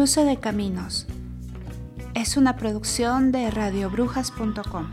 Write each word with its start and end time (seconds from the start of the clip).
Cruce 0.00 0.24
de 0.24 0.38
Caminos 0.38 1.06
es 2.14 2.38
una 2.38 2.56
producción 2.56 3.32
de 3.32 3.50
radiobrujas.com. 3.50 4.86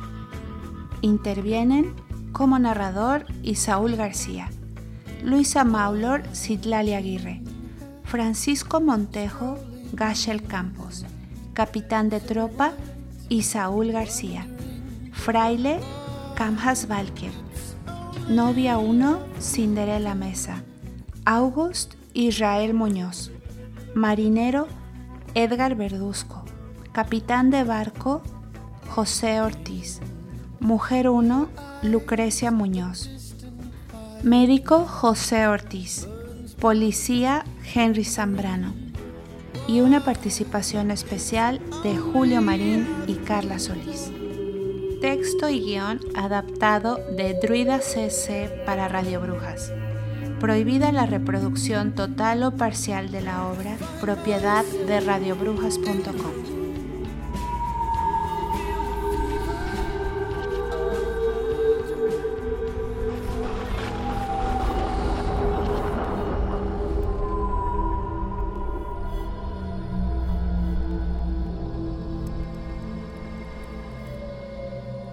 Intervienen 0.99 1.95
como 2.33 2.59
narrador 2.59 3.25
Isaúl 3.41 3.95
García, 3.95 4.49
Luisa 5.23 5.63
Maulor, 5.63 6.23
Citlali 6.35 6.93
Aguirre, 6.93 7.41
Francisco 8.03 8.81
Montejo, 8.81 9.57
Gachel 9.93 10.43
Campos, 10.43 11.05
capitán 11.53 12.09
de 12.09 12.19
tropa 12.19 12.73
Isaúl 13.29 13.93
García, 13.93 14.45
fraile 15.13 15.79
Camjas 16.35 16.89
Valker, 16.89 17.31
novia 18.27 18.77
1 18.77 19.19
Cinderella 19.39 20.15
Mesa, 20.15 20.63
August 21.23 21.93
Israel 22.13 22.73
Muñoz, 22.73 23.31
marinero 23.95 24.67
Edgar 25.39 25.75
Verduzco, 25.75 26.43
capitán 26.93 27.51
de 27.51 27.63
barco 27.63 28.23
José 28.89 29.39
Ortiz, 29.39 29.99
mujer 30.59 31.09
1 31.09 31.47
Lucrecia 31.83 32.49
Muñoz, 32.49 33.35
médico 34.23 34.87
José 34.87 35.45
Ortiz, 35.45 36.07
policía 36.59 37.45
Henry 37.71 38.03
Zambrano 38.03 38.73
y 39.67 39.81
una 39.81 40.03
participación 40.03 40.89
especial 40.89 41.61
de 41.83 41.95
Julio 41.95 42.41
Marín 42.41 42.87
y 43.05 43.13
Carla 43.13 43.59
Solís. 43.59 44.11
Texto 45.01 45.49
y 45.49 45.59
guion 45.59 45.99
adaptado 46.15 46.95
de 47.15 47.37
Druida 47.39 47.81
CC 47.81 48.63
para 48.65 48.87
Radio 48.87 49.21
Brujas. 49.21 49.71
Prohibida 50.39 50.91
la 50.91 51.07
reproducción 51.07 51.93
total 51.93 52.43
o 52.43 52.51
parcial 52.51 53.09
de 53.09 53.21
la 53.21 53.47
obra, 53.47 53.75
propiedad 53.99 54.63
de 54.63 54.99
radiobrujas.com. 54.99 56.57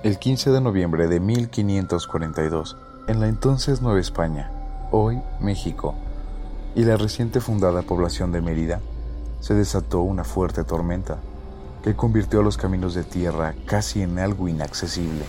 El 0.03 0.19
15 0.19 0.51
de 0.51 0.61
noviembre 0.61 1.09
de 1.09 1.19
1542, 1.19 2.77
en 3.07 3.21
la 3.21 3.29
entonces 3.29 3.81
Nueva 3.81 4.01
España, 4.01 4.51
hoy 4.97 5.21
México, 5.41 5.93
y 6.77 6.85
la 6.85 6.97
reciente 6.97 7.41
fundada 7.41 7.83
población 7.83 8.31
de 8.31 8.41
Mérida, 8.41 8.81
se 9.41 9.53
desató 9.53 10.03
una 10.03 10.23
fuerte 10.23 10.63
tormenta 10.63 11.19
que 11.83 11.97
convirtió 11.97 12.43
los 12.43 12.57
caminos 12.57 12.95
de 12.95 13.03
tierra 13.03 13.57
casi 13.67 14.03
en 14.03 14.21
algo 14.21 14.47
inaccesible. 14.47 15.25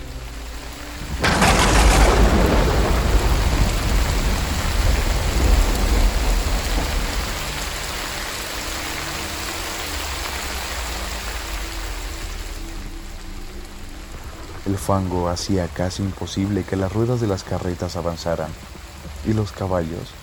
El 14.67 14.77
fango 14.77 15.27
hacía 15.29 15.67
casi 15.69 16.03
imposible 16.03 16.63
que 16.63 16.75
las 16.75 16.93
ruedas 16.93 17.19
de 17.19 17.27
las 17.27 17.43
carretas 17.43 17.95
avanzaran, 17.95 18.51
y 19.27 19.33
los 19.33 19.51
caballos 19.51 20.13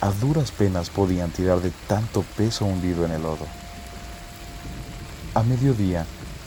a 0.00 0.10
duras 0.12 0.50
penas 0.50 0.88
podían 0.88 1.30
tirar 1.30 1.60
de 1.60 1.70
tanto 1.86 2.22
peso 2.36 2.64
hundido 2.64 3.04
en 3.04 3.12
el 3.12 3.22
lodo. 3.22 3.46
A 5.34 5.42
mediodía, 5.42 6.06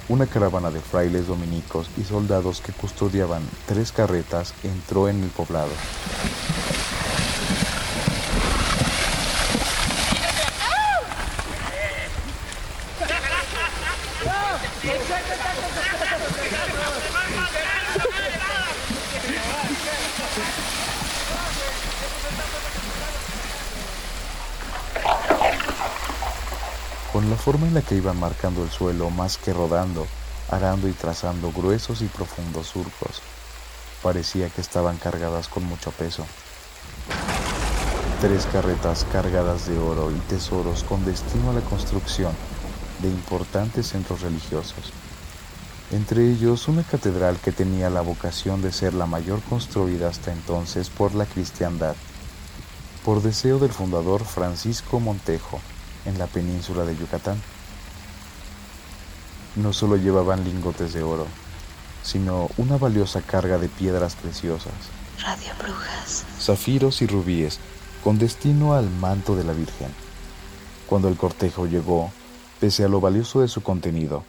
una 0.09 0.25
caravana 0.25 0.71
de 0.71 0.81
frailes 0.81 1.27
dominicos 1.27 1.89
y 1.97 2.03
soldados 2.03 2.61
que 2.61 2.73
custodiaban 2.73 3.43
tres 3.67 3.91
carretas 3.91 4.53
entró 4.63 5.07
en 5.07 5.23
el 5.23 5.29
poblado. 5.29 5.71
con 27.13 27.29
la 27.29 27.35
forma 27.37 27.67
en 27.67 27.75
la 27.75 27.83
que 27.83 27.92
iban 28.03 28.19
marcando 28.19 28.63
el 28.63 28.69
suelo 28.69 29.09
más 29.09 29.37
que 29.37 29.53
rodando, 29.53 30.05
arando 30.49 30.89
y 30.89 30.91
trazando 30.91 31.53
gruesos 31.53 32.01
y 32.01 32.07
profundos 32.07 32.67
surcos. 32.67 33.21
Parecía 34.01 34.49
que 34.49 34.59
estaban 34.59 34.97
cargadas 34.97 35.47
con 35.47 35.63
mucho 35.63 35.91
peso. 35.91 36.25
Tres 38.19 38.45
carretas 38.51 39.05
cargadas 39.09 39.67
de 39.69 39.77
oro 39.77 40.11
y 40.11 40.19
tesoros 40.29 40.83
con 40.83 41.05
destino 41.05 41.51
a 41.51 41.53
la 41.53 41.61
construcción 41.61 42.33
de 43.01 43.07
importantes 43.07 43.87
centros 43.87 44.19
religiosos. 44.19 44.91
Entre 45.91 46.29
ellos 46.29 46.67
una 46.67 46.83
catedral 46.83 47.37
que 47.37 47.53
tenía 47.53 47.89
la 47.89 48.01
vocación 48.01 48.61
de 48.61 48.73
ser 48.73 48.93
la 48.93 49.05
mayor 49.05 49.41
construida 49.43 50.09
hasta 50.09 50.33
entonces 50.33 50.89
por 50.89 51.15
la 51.15 51.25
cristiandad, 51.25 51.95
por 53.05 53.21
deseo 53.21 53.59
del 53.59 53.71
fundador 53.71 54.25
Francisco 54.25 54.99
Montejo, 54.99 55.61
en 56.05 56.17
la 56.17 56.27
península 56.27 56.83
de 56.83 56.97
Yucatán. 56.97 57.41
No 59.55 59.71
solo 59.71 59.97
llevaban 59.97 60.43
lingotes 60.43 60.93
de 60.93 61.03
oro, 61.03 61.27
sino 62.01 62.49
una 62.57 62.77
valiosa 62.77 63.21
carga 63.21 63.59
de 63.59 63.69
piedras 63.69 64.15
preciosas, 64.15 64.73
Radio 65.21 65.53
Brujas, 65.59 66.25
zafiros 66.39 67.01
y 67.01 67.07
rubíes, 67.07 67.59
con 68.03 68.17
destino 68.17 68.73
al 68.73 68.89
manto 68.89 69.35
de 69.35 69.43
la 69.43 69.53
Virgen. 69.53 69.89
Cuando 70.87 71.07
el 71.07 71.17
cortejo 71.17 71.67
llegó, 71.67 72.11
pese 72.59 72.83
a 72.83 72.87
lo 72.87 72.99
valioso 72.99 73.41
de 73.41 73.47
su 73.47 73.61
contenido, 73.61 74.23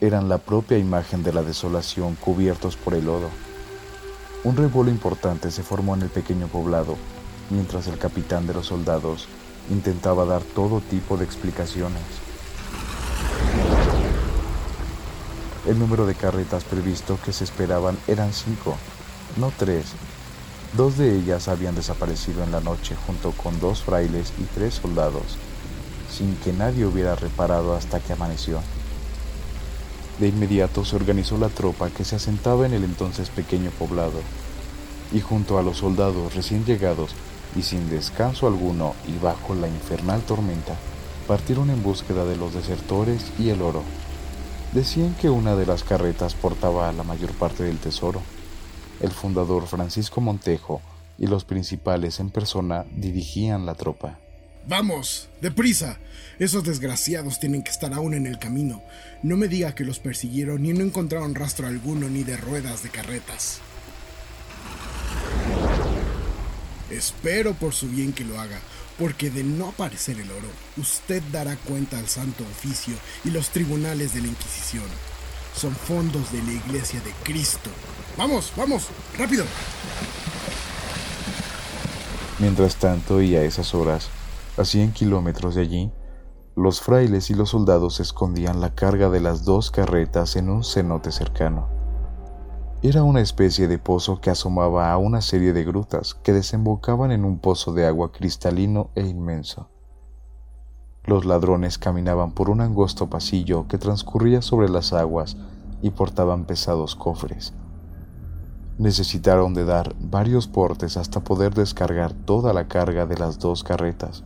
eran 0.00 0.28
la 0.28 0.38
propia 0.38 0.78
imagen 0.78 1.22
de 1.22 1.32
la 1.32 1.42
desolación 1.42 2.14
cubiertos 2.16 2.76
por 2.76 2.94
el 2.94 3.06
lodo. 3.06 3.30
Un 4.44 4.56
revuelo 4.56 4.90
importante 4.90 5.50
se 5.50 5.62
formó 5.62 5.94
en 5.94 6.02
el 6.02 6.08
pequeño 6.08 6.48
poblado, 6.48 6.96
mientras 7.50 7.86
el 7.86 7.98
capitán 7.98 8.46
de 8.46 8.54
los 8.54 8.66
soldados 8.66 9.28
intentaba 9.70 10.24
dar 10.24 10.42
todo 10.42 10.80
tipo 10.80 11.16
de 11.16 11.24
explicaciones. 11.24 12.02
El 15.64 15.78
número 15.78 16.06
de 16.06 16.16
carretas 16.16 16.64
previsto 16.64 17.18
que 17.24 17.32
se 17.32 17.44
esperaban 17.44 17.96
eran 18.08 18.32
cinco, 18.32 18.76
no 19.36 19.52
tres. 19.56 19.92
Dos 20.76 20.98
de 20.98 21.16
ellas 21.16 21.46
habían 21.46 21.76
desaparecido 21.76 22.42
en 22.42 22.50
la 22.50 22.60
noche 22.60 22.96
junto 23.06 23.30
con 23.30 23.60
dos 23.60 23.82
frailes 23.82 24.32
y 24.40 24.44
tres 24.54 24.74
soldados, 24.74 25.38
sin 26.10 26.34
que 26.36 26.52
nadie 26.52 26.84
hubiera 26.84 27.14
reparado 27.14 27.76
hasta 27.76 28.00
que 28.00 28.12
amaneció. 28.12 28.60
De 30.18 30.26
inmediato 30.26 30.84
se 30.84 30.96
organizó 30.96 31.38
la 31.38 31.48
tropa 31.48 31.90
que 31.90 32.04
se 32.04 32.16
asentaba 32.16 32.66
en 32.66 32.72
el 32.72 32.82
entonces 32.82 33.30
pequeño 33.30 33.70
poblado, 33.70 34.20
y 35.12 35.20
junto 35.20 35.58
a 35.58 35.62
los 35.62 35.76
soldados 35.76 36.34
recién 36.34 36.64
llegados 36.64 37.12
y 37.54 37.62
sin 37.62 37.88
descanso 37.88 38.48
alguno 38.48 38.94
y 39.06 39.16
bajo 39.22 39.54
la 39.54 39.68
infernal 39.68 40.22
tormenta, 40.22 40.74
partieron 41.28 41.70
en 41.70 41.84
búsqueda 41.84 42.24
de 42.24 42.36
los 42.36 42.52
desertores 42.52 43.30
y 43.38 43.50
el 43.50 43.62
oro. 43.62 43.84
Decían 44.72 45.14
que 45.20 45.28
una 45.28 45.54
de 45.54 45.66
las 45.66 45.84
carretas 45.84 46.34
portaba 46.34 46.90
la 46.92 47.02
mayor 47.02 47.32
parte 47.32 47.62
del 47.62 47.76
tesoro. 47.76 48.22
El 49.00 49.10
fundador 49.10 49.66
Francisco 49.66 50.22
Montejo 50.22 50.80
y 51.18 51.26
los 51.26 51.44
principales 51.44 52.20
en 52.20 52.30
persona 52.30 52.86
dirigían 52.96 53.66
la 53.66 53.74
tropa. 53.74 54.18
Vamos, 54.66 55.28
deprisa. 55.42 55.98
Esos 56.38 56.64
desgraciados 56.64 57.38
tienen 57.38 57.62
que 57.62 57.70
estar 57.70 57.92
aún 57.92 58.14
en 58.14 58.26
el 58.26 58.38
camino. 58.38 58.82
No 59.22 59.36
me 59.36 59.48
diga 59.48 59.74
que 59.74 59.84
los 59.84 59.98
persiguieron 59.98 60.64
y 60.64 60.72
no 60.72 60.82
encontraron 60.82 61.34
rastro 61.34 61.66
alguno 61.66 62.08
ni 62.08 62.22
de 62.22 62.38
ruedas 62.38 62.82
de 62.82 62.88
carretas. 62.88 63.60
Espero 66.90 67.52
por 67.54 67.74
su 67.74 67.88
bien 67.88 68.12
que 68.12 68.24
lo 68.24 68.40
haga, 68.40 68.60
porque 68.98 69.30
de 69.30 69.44
no 69.44 69.68
aparecer 69.68 70.20
el 70.20 70.30
oro, 70.30 70.48
usted 70.76 71.22
dará 71.32 71.56
cuenta 71.56 71.98
al 71.98 72.08
Santo 72.08 72.44
Oficio 72.44 72.94
y 73.24 73.30
los 73.30 73.50
tribunales 73.50 74.14
de 74.14 74.22
la 74.22 74.28
Inquisición. 74.28 74.84
Son 75.54 75.72
fondos 75.74 76.32
de 76.32 76.42
la 76.42 76.52
Iglesia 76.52 77.00
de 77.00 77.12
Cristo. 77.22 77.70
Vamos, 78.16 78.52
vamos, 78.56 78.88
rápido. 79.18 79.44
Mientras 82.38 82.76
tanto, 82.76 83.22
y 83.22 83.36
a 83.36 83.44
esas 83.44 83.74
horas, 83.74 84.08
a 84.56 84.64
100 84.64 84.92
kilómetros 84.92 85.54
de 85.54 85.62
allí, 85.62 85.92
los 86.56 86.80
frailes 86.80 87.30
y 87.30 87.34
los 87.34 87.50
soldados 87.50 88.00
escondían 88.00 88.60
la 88.60 88.74
carga 88.74 89.08
de 89.08 89.20
las 89.20 89.44
dos 89.44 89.70
carretas 89.70 90.36
en 90.36 90.50
un 90.50 90.64
cenote 90.64 91.12
cercano. 91.12 91.81
Era 92.84 93.04
una 93.04 93.20
especie 93.20 93.68
de 93.68 93.78
pozo 93.78 94.20
que 94.20 94.30
asomaba 94.30 94.90
a 94.90 94.98
una 94.98 95.20
serie 95.20 95.52
de 95.52 95.62
grutas 95.62 96.14
que 96.14 96.32
desembocaban 96.32 97.12
en 97.12 97.24
un 97.24 97.38
pozo 97.38 97.72
de 97.72 97.86
agua 97.86 98.10
cristalino 98.10 98.90
e 98.96 99.06
inmenso. 99.06 99.68
Los 101.04 101.24
ladrones 101.24 101.78
caminaban 101.78 102.32
por 102.32 102.50
un 102.50 102.60
angosto 102.60 103.08
pasillo 103.08 103.68
que 103.68 103.78
transcurría 103.78 104.42
sobre 104.42 104.68
las 104.68 104.92
aguas 104.92 105.36
y 105.80 105.90
portaban 105.90 106.44
pesados 106.44 106.96
cofres. 106.96 107.52
Necesitaron 108.78 109.54
de 109.54 109.64
dar 109.64 109.94
varios 110.00 110.48
portes 110.48 110.96
hasta 110.96 111.20
poder 111.20 111.54
descargar 111.54 112.12
toda 112.12 112.52
la 112.52 112.66
carga 112.66 113.06
de 113.06 113.16
las 113.16 113.38
dos 113.38 113.62
carretas. 113.62 114.24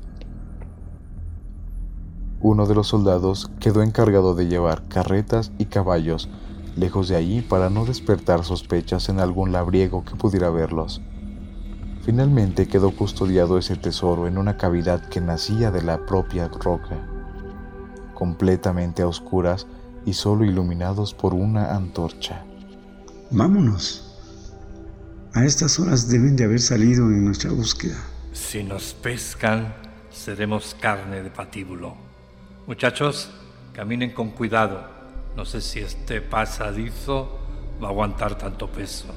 Uno 2.41 2.65
de 2.65 2.75
los 2.75 2.87
soldados 2.87 3.51
quedó 3.61 3.83
encargado 3.83 4.35
de 4.35 4.47
llevar 4.47 4.89
carretas 4.89 5.53
y 5.59 5.67
caballos 5.67 6.31
lejos 6.77 7.09
de 7.09 7.17
allí 7.17 7.41
para 7.41 7.71
no 7.71 7.85
despertar 7.85 8.45
sospechas 8.45 9.09
en 9.09 9.19
algún 9.19 9.53
labriego 9.53 10.05
que 10.05 10.15
pudiera 10.15 10.51
verlos. 10.51 11.01
Finalmente 12.05 12.69
quedó 12.69 12.93
custodiado 12.93 13.59
ese 13.59 13.75
tesoro 13.77 14.29
en 14.29 14.39
una 14.39 14.57
cavidad 14.57 15.09
que 15.09 15.21
nacía 15.21 15.71
de 15.73 15.83
la 15.83 16.07
propia 16.07 16.49
roca, 16.49 17.05
completamente 18.15 19.03
a 19.03 19.09
oscuras 19.09 19.67
y 20.05 20.13
solo 20.13 20.45
iluminados 20.45 21.15
por 21.15 21.35
una 21.35 21.75
antorcha. 21.75 22.45
Vámonos. 23.31 24.03
A 25.35 25.45
estas 25.45 25.81
horas 25.81 26.09
deben 26.09 26.37
de 26.37 26.45
haber 26.45 26.61
salido 26.61 27.07
en 27.07 27.25
nuestra 27.25 27.51
búsqueda. 27.51 27.99
Si 28.33 28.63
nos 28.63 28.95
pescan, 28.95 29.75
seremos 30.11 30.77
carne 30.81 31.23
de 31.23 31.31
patíbulo. 31.31 31.97
Muchachos, 32.67 33.31
caminen 33.73 34.13
con 34.13 34.31
cuidado. 34.31 34.96
No 35.37 35.45
sé 35.45 35.61
si 35.61 35.81
este 35.81 36.23
pasadizo 36.23 37.39
va 37.83 37.89
a 37.89 37.91
aguantar 37.91 38.39
tanto 38.39 38.73
peso. 38.73 39.15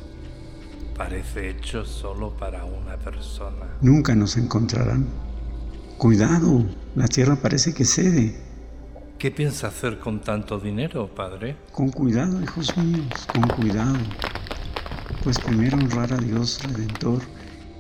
Parece 0.98 1.50
hecho 1.50 1.86
solo 1.86 2.36
para 2.36 2.66
una 2.66 2.98
persona. 2.98 3.78
Nunca 3.80 4.14
nos 4.16 4.36
encontrarán. 4.36 5.08
Cuidado, 5.98 6.66
la 6.94 7.08
tierra 7.08 7.38
parece 7.38 7.74
que 7.74 7.86
cede. 7.86 8.38
¿Qué 9.18 9.32
piensa 9.32 9.68
hacer 9.68 9.98
con 10.00 10.20
tanto 10.20 10.60
dinero, 10.60 11.08
padre? 11.16 11.56
Con 11.72 11.90
cuidado, 11.90 12.42
hijos 12.42 12.76
míos, 12.76 13.26
con 13.34 13.44
cuidado. 13.44 13.98
Pues 15.24 15.40
primero 15.40 15.78
honrar 15.78 16.12
a 16.12 16.18
Dios 16.18 16.62
Redentor 16.64 17.22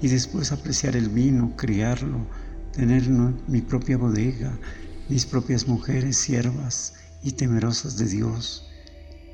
y 0.01 0.07
después 0.07 0.53
apreciar 0.53 0.95
el 0.95 1.09
vino, 1.09 1.57
criarlo, 1.57 2.25
tener 2.71 3.03
mi 3.09 3.59
propia 3.59 3.97
bodega, 3.97 4.57
mis 5.09 5.25
propias 5.25 5.67
mujeres 5.67 6.15
siervas 6.15 6.98
y 7.23 7.33
temerosas 7.33 7.97
de 7.97 8.05
Dios, 8.05 8.69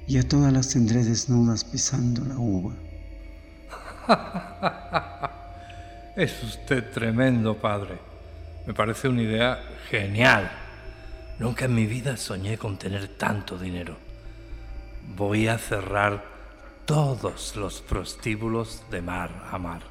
y 0.08 0.18
a 0.18 0.28
todas 0.28 0.52
las 0.52 0.70
tendré 0.70 1.04
desnudas 1.04 1.64
pisando 1.64 2.24
la 2.26 2.38
uva. 2.38 2.76
es 6.16 6.44
usted 6.44 6.92
tremendo, 6.92 7.60
padre. 7.60 8.00
Me 8.66 8.74
parece 8.74 9.08
una 9.08 9.22
idea 9.22 9.60
genial. 9.90 10.52
Nunca 11.40 11.66
en 11.66 11.76
mi 11.76 11.86
vida 11.86 12.18
soñé 12.18 12.58
con 12.58 12.78
tener 12.78 13.18
tanto 13.18 13.58
dinero. 13.58 13.98
Voy 15.16 15.48
a 15.48 15.58
cerrar 15.58 16.24
todos 16.86 17.56
los 17.56 17.82
prostíbulos 17.82 18.84
de 18.90 19.02
mar 19.02 19.48
a 19.52 19.58
mar. 19.58 19.82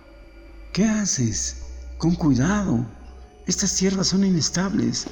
¿Qué 0.72 0.84
haces? 0.84 1.66
Con 1.98 2.14
cuidado. 2.14 2.84
Estas 3.46 3.76
tierras 3.76 4.08
son 4.08 4.24
inestables. 4.24 5.06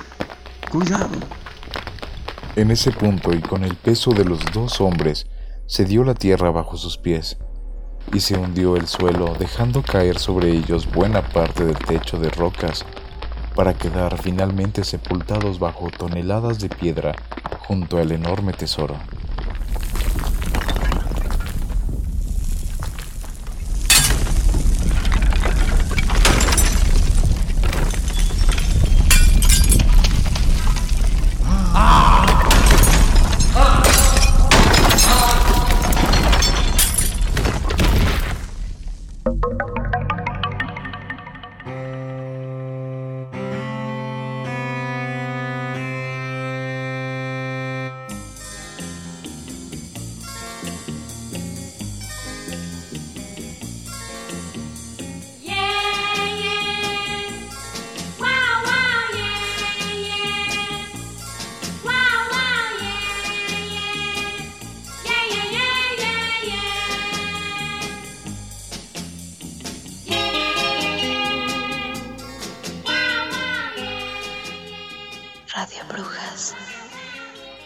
Cuidado. 0.70 1.10
En 2.54 2.70
ese 2.70 2.92
punto 2.92 3.32
y 3.32 3.40
con 3.40 3.64
el 3.64 3.76
peso 3.76 4.12
de 4.12 4.26
los 4.26 4.40
dos 4.52 4.82
hombres, 4.82 5.26
se 5.64 5.86
dio 5.86 6.04
la 6.04 6.12
tierra 6.12 6.50
bajo 6.50 6.76
sus 6.76 6.98
pies 6.98 7.38
y 8.12 8.20
se 8.20 8.36
hundió 8.36 8.76
el 8.76 8.86
suelo 8.88 9.34
dejando 9.38 9.80
caer 9.82 10.18
sobre 10.18 10.50
ellos 10.50 10.90
buena 10.92 11.22
parte 11.22 11.64
del 11.64 11.78
techo 11.78 12.18
de 12.18 12.28
rocas 12.28 12.84
para 13.54 13.72
quedar 13.72 14.20
finalmente 14.20 14.84
sepultados 14.84 15.58
bajo 15.58 15.88
toneladas 15.90 16.58
de 16.58 16.68
piedra 16.68 17.14
junto 17.66 17.96
al 17.96 18.12
enorme 18.12 18.52
tesoro. 18.52 18.96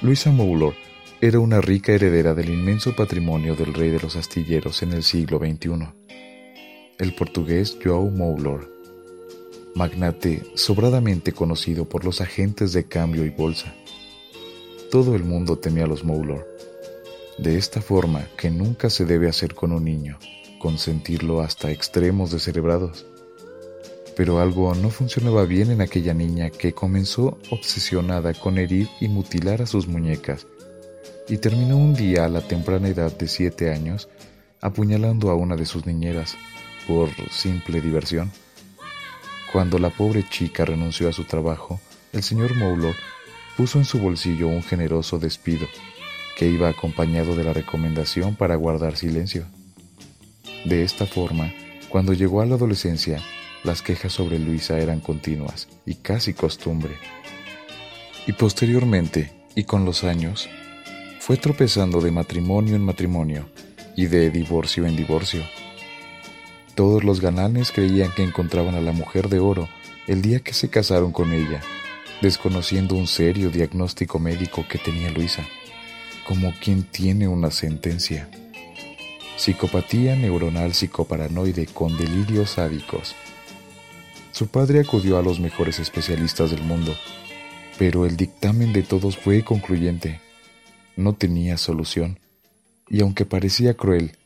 Luisa 0.07 0.31
Moulor 0.31 0.77
era 1.21 1.41
una 1.41 1.61
rica 1.61 1.91
heredera 1.91 2.33
del 2.33 2.51
inmenso 2.51 2.95
patrimonio 2.95 3.57
del 3.57 3.75
rey 3.75 3.91
de 3.91 3.99
los 3.99 4.15
astilleros 4.15 4.85
en 4.85 4.93
el 4.93 5.03
siglo 5.03 5.41
XXI, 5.41 5.89
el 7.01 7.13
portugués 7.17 7.77
João 7.81 8.13
Moulor, 8.13 8.71
magnate 9.75 10.45
sobradamente 10.55 11.33
conocido 11.33 11.89
por 11.89 12.05
los 12.05 12.21
agentes 12.21 12.73
de 12.73 12.85
cambio 12.85 13.25
y 13.25 13.31
bolsa. 13.31 13.75
Todo 14.93 15.17
el 15.17 15.25
mundo 15.25 15.59
temía 15.59 15.87
a 15.87 15.89
los 15.89 16.05
Moulor, 16.05 16.47
de 17.39 17.59
esta 17.59 17.83
forma 17.83 18.29
que 18.37 18.49
nunca 18.49 18.91
se 18.91 19.07
debe 19.07 19.29
hacer 19.29 19.57
con 19.57 19.73
un 19.73 19.83
niño, 19.83 20.21
consentirlo 20.61 21.41
hasta 21.41 21.73
extremos 21.73 22.31
descerebrados. 22.31 23.07
Pero 24.17 24.41
algo 24.41 24.75
no 24.75 24.91
funcionaba 24.91 25.45
bien 25.45 25.71
en 25.71 25.83
aquella 25.83 26.15
niña 26.15 26.51
que 26.51 26.73
comenzó 26.73 27.39
obsesionada 27.51 28.35
con 28.35 28.59
herir 28.59 28.89
y 29.01 29.09
mutilar 29.09 29.63
a 29.63 29.67
sus 29.67 29.87
muñecas 29.87 30.47
y 31.29 31.39
terminó 31.39 31.77
un 31.77 31.95
día 31.95 32.25
a 32.25 32.29
la 32.29 32.41
temprana 32.41 32.89
edad 32.89 33.17
de 33.17 33.29
siete 33.29 33.71
años 33.71 34.09
apuñalando 34.61 35.31
a 35.31 35.35
una 35.35 35.57
de 35.57 35.67
sus 35.67 35.87
niñeras 35.87 36.37
por 36.87 37.11
simple 37.31 37.81
diversión. 37.81 38.33
Cuando 39.53 39.79
la 39.79 39.91
pobre 39.91 40.25
chica 40.29 40.65
renunció 40.65 41.09
a 41.09 41.13
su 41.13 41.25
trabajo, 41.25 41.81
el 42.13 42.23
señor 42.23 42.55
Mowlor 42.57 42.95
puso 43.57 43.79
en 43.79 43.85
su 43.85 43.99
bolsillo 43.99 44.49
un 44.49 44.63
generoso 44.63 45.19
despido 45.19 45.67
que 46.37 46.49
iba 46.49 46.69
acompañado 46.69 47.35
de 47.35 47.45
la 47.45 47.53
recomendación 47.53 48.37
para 48.37 48.57
guardar 48.57 48.97
silencio. 48.97 49.47
De 50.65 50.83
esta 50.83 51.07
forma, 51.07 51.53
cuando 51.89 52.13
llegó 52.13 52.41
a 52.41 52.47
la 52.47 52.57
adolescencia, 52.57 53.23
las 53.65 53.83
quejas 53.83 54.13
sobre 54.13 54.39
Luisa 54.39 54.79
eran 54.79 55.01
continuas 55.01 55.69
y 55.85 55.95
casi 55.95 56.35
costumbre. 56.35 56.95
Y 58.27 58.33
posteriormente, 58.33 59.33
y 59.55 59.65
con 59.65 59.85
los 59.85 60.05
años, 60.05 60.49
fue 61.21 61.37
tropezando 61.37 62.01
de 62.01 62.11
matrimonio 62.11 62.77
en 62.77 62.85
matrimonio 62.85 63.49
y 63.97 64.07
de 64.07 64.31
divorcio 64.31 64.87
en 64.87 64.97
divorcio. 64.97 65.43
Todos 66.75 67.03
los 67.03 67.21
galanes 67.21 67.73
creían 67.73 68.13
que 68.15 68.23
encontraban 68.23 68.75
a 68.75 68.81
la 68.81 68.93
mujer 68.93 69.29
de 69.29 69.39
oro 69.39 69.69
el 70.07 70.23
día 70.23 70.41
que 70.41 70.53
se 70.53 70.69
casaron 70.69 71.11
con 71.11 71.33
ella, 71.33 71.61
desconociendo 72.21 72.95
un 72.95 73.07
serio 73.07 73.51
diagnóstico 73.51 74.19
médico 74.19 74.65
que 74.69 74.79
tenía 74.79 75.11
Luisa, 75.11 75.45
como 76.27 76.53
quien 76.61 76.85
tiene 76.85 77.29
una 77.29 77.51
sentencia. 77.51 78.29
Psicopatía 79.37 80.17
neuronal 80.17 80.75
psicoparanoide 80.75 81.67
con 81.67 81.97
delirios 81.97 82.51
sádicos 82.51 83.17
su 84.37 84.49
padre 84.49 84.81
acudió 84.81 85.17
a 85.17 85.23
los 85.23 85.41
mejores 85.41 85.79
especialistas 85.79 86.51
del 86.51 86.61
mundo, 86.61 86.95
pero 87.79 88.05
el 88.05 88.19
dictamen 88.19 88.75
de 88.75 88.83
todos 88.83 89.17
fue 89.17 89.43
concluyente. 89.43 90.21
No 90.95 91.15
tenía 91.15 91.57
solución, 91.57 92.21
y 92.87 93.01
aunque 93.01 93.25
parecía 93.25 93.79
cruel, 93.79 94.19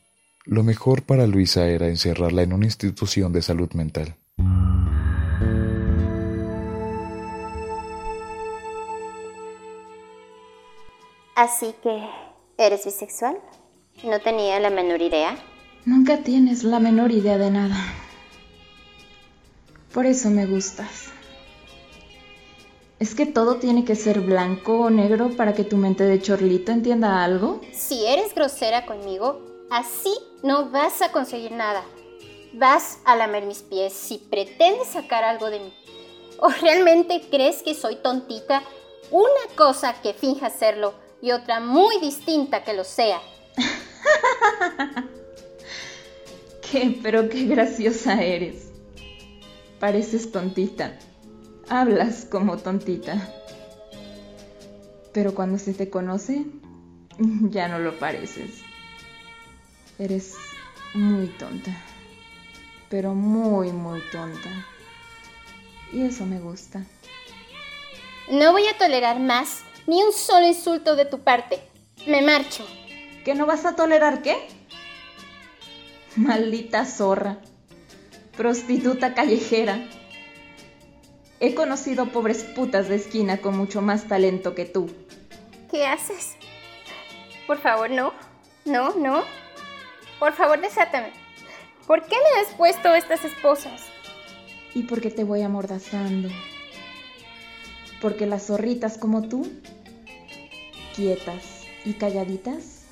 lo 0.43 0.63
mejor 0.63 1.03
para 1.03 1.27
Luisa 1.27 1.65
era 1.69 1.87
encerrarla 1.87 2.43
en 2.43 2.51
una 2.51 2.65
institución 2.65 3.31
de 3.31 3.41
salud 3.41 3.71
mental. 3.71 4.17
Así 11.37 11.73
que, 11.81 12.05
¿eres 12.57 12.83
bisexual? 12.83 13.37
No 14.03 14.19
tenía 14.19 14.59
la 14.59 14.71
menor 14.71 15.01
idea. 15.01 15.37
Nunca 15.85 16.21
tienes 16.21 16.65
la 16.65 16.81
menor 16.81 17.13
idea 17.13 17.37
de 17.37 17.49
nada. 17.49 17.77
Por 19.93 20.05
eso 20.05 20.29
me 20.29 20.45
gustas. 20.45 21.11
¿Es 22.97 23.13
que 23.13 23.25
todo 23.25 23.55
tiene 23.55 23.83
que 23.83 23.95
ser 23.95 24.21
blanco 24.21 24.79
o 24.79 24.89
negro 24.89 25.35
para 25.35 25.53
que 25.53 25.65
tu 25.65 25.75
mente 25.75 26.05
de 26.05 26.21
chorlito 26.21 26.71
entienda 26.71 27.23
algo? 27.23 27.59
Si 27.73 28.05
eres 28.05 28.33
grosera 28.33 28.85
conmigo, 28.85 29.41
así 29.69 30.13
no 30.43 30.69
vas 30.69 31.01
a 31.01 31.11
conseguir 31.11 31.51
nada. 31.51 31.83
Vas 32.53 32.99
a 33.03 33.15
lamer 33.15 33.45
mis 33.45 33.63
pies 33.63 33.91
si 33.91 34.17
pretendes 34.17 34.87
sacar 34.87 35.25
algo 35.25 35.49
de 35.49 35.59
mí. 35.59 35.73
¿O 36.39 36.47
realmente 36.49 37.21
crees 37.29 37.61
que 37.61 37.73
soy 37.73 37.97
tontita? 37.97 38.63
Una 39.09 39.55
cosa 39.57 39.93
que 40.01 40.13
finja 40.13 40.49
serlo 40.49 40.93
y 41.21 41.31
otra 41.31 41.59
muy 41.59 41.99
distinta 41.99 42.63
que 42.63 42.73
lo 42.73 42.85
sea. 42.85 43.19
¿Qué? 46.71 46.97
Pero 47.03 47.27
qué 47.27 47.45
graciosa 47.45 48.23
eres. 48.23 48.70
Pareces 49.81 50.31
tontita. 50.31 50.93
Hablas 51.67 52.25
como 52.25 52.57
tontita. 52.57 53.17
Pero 55.11 55.33
cuando 55.33 55.57
se 55.57 55.73
te 55.73 55.89
conoce, 55.89 56.45
ya 57.49 57.67
no 57.67 57.79
lo 57.79 57.97
pareces. 57.97 58.61
Eres 59.97 60.37
muy 60.93 61.29
tonta. 61.29 61.75
Pero 62.89 63.15
muy, 63.15 63.71
muy 63.71 64.01
tonta. 64.11 64.49
Y 65.91 66.03
eso 66.03 66.27
me 66.27 66.39
gusta. 66.39 66.85
No 68.29 68.51
voy 68.51 68.67
a 68.67 68.77
tolerar 68.77 69.19
más 69.19 69.63
ni 69.87 70.03
un 70.03 70.13
solo 70.13 70.45
insulto 70.45 70.95
de 70.95 71.05
tu 71.05 71.21
parte. 71.23 71.59
Me 72.05 72.21
marcho. 72.21 72.67
¿Que 73.25 73.33
no 73.33 73.47
vas 73.47 73.65
a 73.65 73.75
tolerar 73.75 74.21
qué? 74.21 74.37
Maldita 76.15 76.85
zorra. 76.85 77.39
Prostituta 78.41 79.13
callejera. 79.13 79.87
He 81.39 81.53
conocido 81.53 82.07
pobres 82.07 82.41
putas 82.43 82.89
de 82.89 82.95
esquina 82.95 83.37
con 83.37 83.55
mucho 83.55 83.83
más 83.83 84.07
talento 84.07 84.55
que 84.55 84.65
tú. 84.65 84.89
¿Qué 85.69 85.85
haces? 85.85 86.37
Por 87.45 87.59
favor, 87.59 87.91
no. 87.91 88.13
No, 88.65 88.95
no. 88.95 89.21
Por 90.17 90.33
favor, 90.33 90.59
desátame. 90.59 91.11
¿Por 91.85 92.01
qué 92.07 92.15
me 92.15 92.41
has 92.41 92.47
puesto 92.55 92.95
estas 92.95 93.23
esposas? 93.25 93.83
Y 94.73 94.85
porque 94.85 95.11
te 95.11 95.23
voy 95.23 95.43
amordazando. 95.43 96.29
Porque 98.01 98.25
las 98.25 98.47
zorritas 98.47 98.97
como 98.97 99.29
tú, 99.29 99.47
quietas 100.95 101.67
y 101.85 101.93
calladitas, 101.93 102.85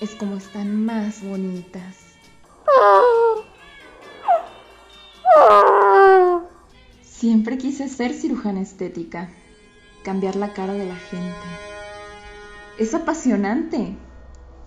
es 0.00 0.14
como 0.14 0.38
están 0.38 0.86
más 0.86 1.22
bonitas. 1.22 1.96
Siempre 7.02 7.58
quise 7.58 7.88
ser 7.88 8.12
cirujana 8.12 8.60
estética, 8.60 9.30
cambiar 10.04 10.36
la 10.36 10.52
cara 10.52 10.74
de 10.74 10.86
la 10.86 10.96
gente. 10.96 11.46
Es 12.78 12.94
apasionante. 12.94 13.96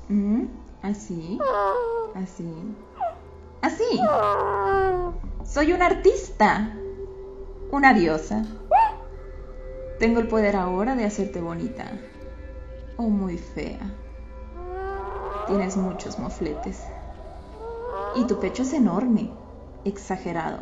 ¿Mm? 0.08 0.46
Así, 0.82 1.38
así, 2.16 2.52
así. 3.62 4.00
Soy 5.44 5.74
un 5.74 5.82
artista, 5.82 6.74
una 7.72 7.94
diosa. 7.94 8.46
Tengo 10.00 10.20
el 10.20 10.28
poder 10.28 10.56
ahora 10.56 10.96
de 10.96 11.06
hacerte 11.06 11.42
bonita 11.42 11.92
o 12.98 13.04
muy 13.04 13.38
fea. 13.38 13.80
Tienes 15.48 15.78
muchos 15.78 16.18
mofletes. 16.18 16.82
Y 18.16 18.26
tu 18.26 18.40
pecho 18.40 18.64
es 18.64 18.74
enorme, 18.74 19.30
exagerado. 19.86 20.60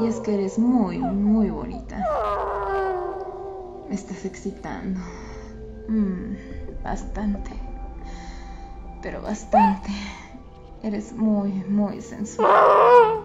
Y 0.00 0.06
es 0.06 0.16
que 0.20 0.34
eres 0.34 0.58
muy, 0.58 0.98
muy 0.98 1.50
bonita. 1.50 2.04
Me 3.88 3.94
estás 3.94 4.24
excitando. 4.24 5.00
Mm, 5.88 6.34
bastante. 6.82 7.52
Pero 9.02 9.22
bastante. 9.22 9.90
Eres 10.82 11.12
muy, 11.12 11.52
muy 11.68 12.00
sensual. 12.00 13.24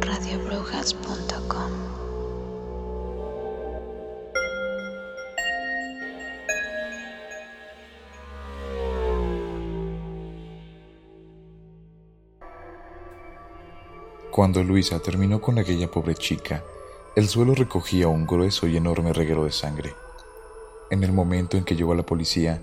radiobrujas.com 0.00 1.89
Cuando 14.30 14.62
Luisa 14.62 15.00
terminó 15.00 15.40
con 15.40 15.58
aquella 15.58 15.90
pobre 15.90 16.14
chica, 16.14 16.62
el 17.16 17.28
suelo 17.28 17.52
recogía 17.52 18.06
un 18.06 18.28
grueso 18.28 18.68
y 18.68 18.76
enorme 18.76 19.12
reguero 19.12 19.44
de 19.44 19.50
sangre. 19.50 19.92
En 20.88 21.02
el 21.02 21.12
momento 21.12 21.56
en 21.56 21.64
que 21.64 21.74
llegó 21.74 21.96
la 21.96 22.06
policía, 22.06 22.60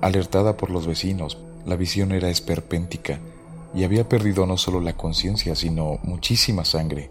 alertada 0.00 0.56
por 0.56 0.70
los 0.70 0.88
vecinos, 0.88 1.38
la 1.64 1.76
visión 1.76 2.10
era 2.10 2.30
esperpéntica 2.30 3.20
y 3.72 3.84
había 3.84 4.08
perdido 4.08 4.44
no 4.44 4.56
solo 4.56 4.80
la 4.80 4.96
conciencia, 4.96 5.54
sino 5.54 6.00
muchísima 6.02 6.64
sangre. 6.64 7.10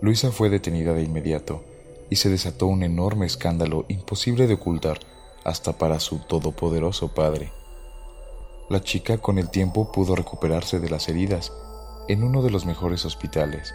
Luisa 0.00 0.32
fue 0.32 0.50
detenida 0.50 0.92
de 0.92 1.04
inmediato 1.04 1.62
y 2.10 2.16
se 2.16 2.28
desató 2.28 2.66
un 2.66 2.82
enorme 2.82 3.26
escándalo 3.26 3.84
imposible 3.86 4.48
de 4.48 4.54
ocultar 4.54 4.98
hasta 5.44 5.78
para 5.78 6.00
su 6.00 6.18
todopoderoso 6.18 7.14
padre. 7.14 7.52
La 8.68 8.80
chica 8.82 9.18
con 9.18 9.38
el 9.38 9.48
tiempo 9.48 9.92
pudo 9.92 10.16
recuperarse 10.16 10.80
de 10.80 10.90
las 10.90 11.08
heridas 11.08 11.52
en 12.08 12.22
uno 12.22 12.42
de 12.42 12.50
los 12.50 12.66
mejores 12.66 13.04
hospitales, 13.04 13.74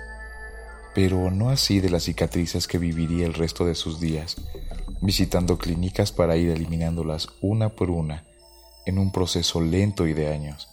pero 0.93 1.31
no 1.31 1.49
así 1.49 1.79
de 1.79 1.89
las 1.89 2.03
cicatrices 2.03 2.67
que 2.67 2.77
viviría 2.77 3.25
el 3.25 3.33
resto 3.33 3.65
de 3.65 3.75
sus 3.75 3.99
días, 3.99 4.37
visitando 5.01 5.57
clínicas 5.57 6.11
para 6.11 6.37
ir 6.37 6.49
eliminándolas 6.49 7.27
una 7.41 7.69
por 7.69 7.89
una, 7.89 8.23
en 8.85 8.97
un 8.97 9.11
proceso 9.11 9.61
lento 9.61 10.07
y 10.07 10.13
de 10.13 10.33
años. 10.33 10.69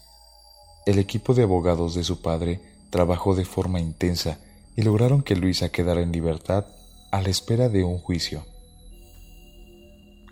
El 0.87 0.99
equipo 0.99 1.35
de 1.35 1.43
abogados 1.43 1.95
de 1.95 2.05
su 2.05 2.23
padre 2.23 2.61
trabajó 2.91 3.35
de 3.35 3.45
forma 3.45 3.81
intensa 3.81 4.39
y 4.77 4.83
lograron 4.83 5.23
que 5.23 5.37
Luisa 5.37 5.71
quedara 5.71 6.01
en 6.01 6.13
libertad 6.13 6.67
a 7.11 7.23
la 7.23 7.29
espera 7.29 7.69
de 7.69 7.85
un 7.85 7.99
juicio. 7.99 8.45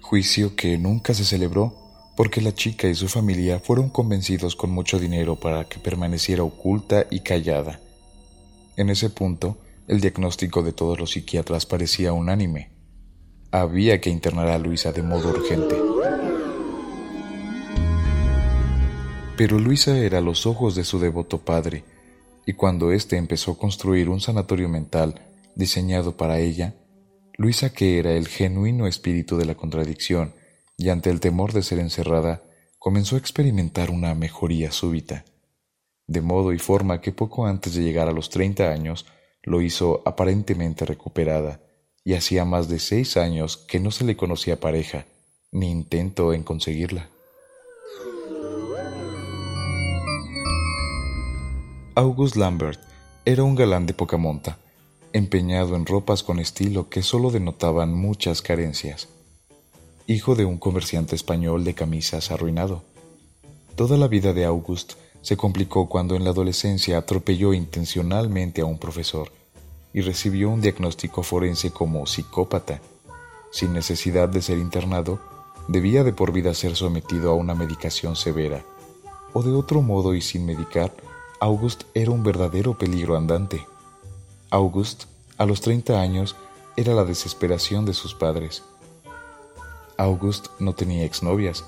Juicio 0.01 0.57
que 0.57 0.79
nunca 0.79 1.15
se 1.15 1.25
celebró 1.25 1.82
porque 2.17 2.41
la 2.41 2.55
chica 2.55 2.89
y 2.89 2.95
su 2.95 3.09
familia 3.09 3.59
fueron 3.59 3.89
convencidos 3.89 4.57
con 4.57 4.71
mucho 4.71 4.99
dinero 4.99 5.37
para 5.37 5.65
que 5.69 5.79
permaneciera 5.79 6.43
oculta 6.43 7.07
y 7.11 7.21
callada. 7.21 7.81
En 8.77 8.91
ese 8.91 9.11
punto, 9.11 9.59
el 9.89 10.01
diagnóstico 10.01 10.63
de 10.63 10.73
todos 10.73 10.99
los 10.99 11.13
psiquiatras 11.13 11.67
parecía 11.67 12.13
unánime. 12.13 12.71
Había 13.51 14.01
que 14.01 14.11
internar 14.11 14.49
a 14.49 14.59
Luisa 14.59 14.93
de 14.93 15.03
modo 15.03 15.31
urgente. 15.31 15.77
Pero 19.37 19.59
Luisa 19.59 19.99
era 19.99 20.21
los 20.21 20.47
ojos 20.47 20.75
de 20.75 20.85
su 20.85 20.99
devoto 20.99 21.39
padre, 21.39 21.85
y 22.47 22.53
cuando 22.53 22.93
éste 22.93 23.17
empezó 23.17 23.53
a 23.53 23.59
construir 23.59 24.09
un 24.09 24.21
sanatorio 24.21 24.69
mental 24.69 25.21
diseñado 25.55 26.17
para 26.17 26.39
ella, 26.39 26.75
Luisa, 27.37 27.73
que 27.73 27.99
era 27.99 28.13
el 28.13 28.29
genuino 28.29 28.87
espíritu 28.87 29.37
de 29.37 29.47
la 29.47 29.55
contradicción, 29.55 30.33
y 30.83 30.89
ante 30.89 31.11
el 31.11 31.21
temor 31.21 31.53
de 31.53 31.63
ser 31.63 31.79
encerrada, 31.79 32.43
comenzó 32.81 33.15
a 33.15 33.19
experimentar 33.21 33.91
una 33.91 34.17
mejoría 34.17 34.73
súbita, 34.73 35.25
de 36.09 36.21
modo 36.21 36.53
y 36.53 36.59
forma 36.59 37.01
que 37.01 37.13
poco 37.13 37.47
antes 37.47 37.77
de 37.77 37.85
llegar 37.85 38.09
a 38.09 38.13
los 38.13 38.31
treinta 38.31 38.73
años 38.73 39.07
lo 39.45 39.61
hizo 39.61 40.03
aparentemente 40.05 40.85
recuperada, 40.85 41.61
y 42.03 42.15
hacía 42.15 42.45
más 42.45 42.69
de 42.69 42.81
seis 42.81 43.17
años 43.17 43.59
que 43.59 43.79
no 43.79 43.93
se 43.93 44.05
le 44.05 44.17
conocía 44.17 44.59
pareja, 44.59 45.07
ni 45.53 45.71
intento 45.71 46.33
en 46.33 46.43
conseguirla. 46.43 47.09
August 51.95 52.35
Lambert 52.35 52.81
era 53.25 53.45
un 53.45 53.55
galán 53.55 53.87
de 53.87 53.95
poca 53.95 54.17
monta, 54.17 54.59
empeñado 55.13 55.77
en 55.77 55.87
ropas 55.87 56.25
con 56.25 56.41
estilo 56.41 56.89
que 56.89 57.03
solo 57.03 57.31
denotaban 57.31 57.95
muchas 57.95 58.43
carencias 58.43 59.12
hijo 60.13 60.35
de 60.35 60.45
un 60.45 60.59
comerciante 60.59 61.17
español 61.17 61.65
de 61.65 61.75
camisas 61.75 62.31
arruinado. 62.31 62.83
Toda 63.77 63.97
la 63.97 64.09
vida 64.09 64.33
de 64.33 64.45
August 64.45 64.93
se 65.23 65.37
complicó 65.37 65.89
cuando 65.89 66.15
en 66.15 66.25
la 66.25 66.31
adolescencia 66.31 66.99
atropelló 66.99 67.55
intencionalmente 67.55 68.61
a 68.61 68.67
un 68.67 68.79
profesor 68.79 69.33
y 69.95 70.01
recibió 70.03 70.51
un 70.51 70.61
diagnóstico 70.61 71.23
forense 71.23 71.71
como 71.71 72.07
psicópata. 72.07 72.81
Sin 73.51 73.73
necesidad 73.73 74.29
de 74.29 74.43
ser 74.43 74.59
internado, 74.59 75.21
debía 75.69 76.05
de 76.05 76.13
por 76.13 76.33
vida 76.33 76.55
ser 76.55 76.77
sometido 76.77 77.31
a 77.31 77.35
una 77.35 77.55
medicación 77.55 78.17
severa. 78.17 78.65
O 79.33 79.43
de 79.43 79.53
otro 79.53 79.83
modo 79.83 80.15
y 80.15 80.21
sin 80.21 80.45
medicar, 80.45 80.93
August 81.41 81.85
era 81.95 82.11
un 82.11 82.23
verdadero 82.23 82.77
peligro 82.77 83.17
andante. 83.17 83.67
August, 84.51 85.05
a 85.39 85.47
los 85.47 85.61
30 85.61 86.01
años, 86.01 86.37
era 86.77 86.95
la 86.95 87.05
desesperación 87.05 87.85
de 87.85 87.95
sus 87.95 88.15
padres 88.15 88.63
August 89.97 90.49
no 90.59 90.75
tenía 90.75 91.05
exnovias, 91.05 91.65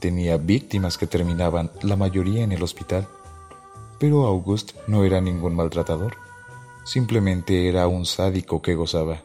tenía 0.00 0.36
víctimas 0.36 0.98
que 0.98 1.06
terminaban 1.06 1.70
la 1.82 1.96
mayoría 1.96 2.42
en 2.44 2.52
el 2.52 2.62
hospital. 2.62 3.08
Pero 3.98 4.26
August 4.26 4.72
no 4.86 5.04
era 5.04 5.20
ningún 5.20 5.54
maltratador, 5.54 6.16
simplemente 6.84 7.68
era 7.68 7.88
un 7.88 8.04
sádico 8.04 8.60
que 8.60 8.74
gozaba. 8.74 9.22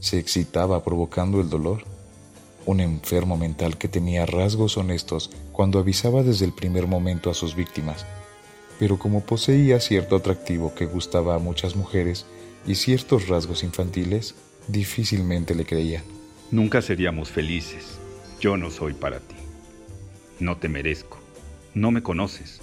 Se 0.00 0.18
excitaba 0.18 0.84
provocando 0.84 1.40
el 1.40 1.48
dolor. 1.48 1.84
Un 2.66 2.80
enfermo 2.80 3.36
mental 3.36 3.78
que 3.78 3.88
tenía 3.88 4.26
rasgos 4.26 4.76
honestos 4.76 5.30
cuando 5.52 5.78
avisaba 5.78 6.22
desde 6.22 6.44
el 6.44 6.52
primer 6.52 6.86
momento 6.86 7.30
a 7.30 7.34
sus 7.34 7.54
víctimas. 7.54 8.04
Pero 8.78 8.98
como 8.98 9.20
poseía 9.20 9.80
cierto 9.80 10.16
atractivo 10.16 10.74
que 10.74 10.84
gustaba 10.84 11.36
a 11.36 11.38
muchas 11.38 11.76
mujeres 11.76 12.26
y 12.66 12.74
ciertos 12.74 13.28
rasgos 13.28 13.62
infantiles, 13.62 14.34
difícilmente 14.68 15.54
le 15.54 15.64
creía. 15.64 16.02
Nunca 16.50 16.80
seríamos 16.80 17.30
felices. 17.30 17.98
Yo 18.40 18.56
no 18.56 18.70
soy 18.70 18.92
para 18.92 19.18
ti. 19.18 19.34
No 20.38 20.56
te 20.56 20.68
merezco. 20.68 21.18
No 21.74 21.90
me 21.90 22.02
conoces. 22.02 22.60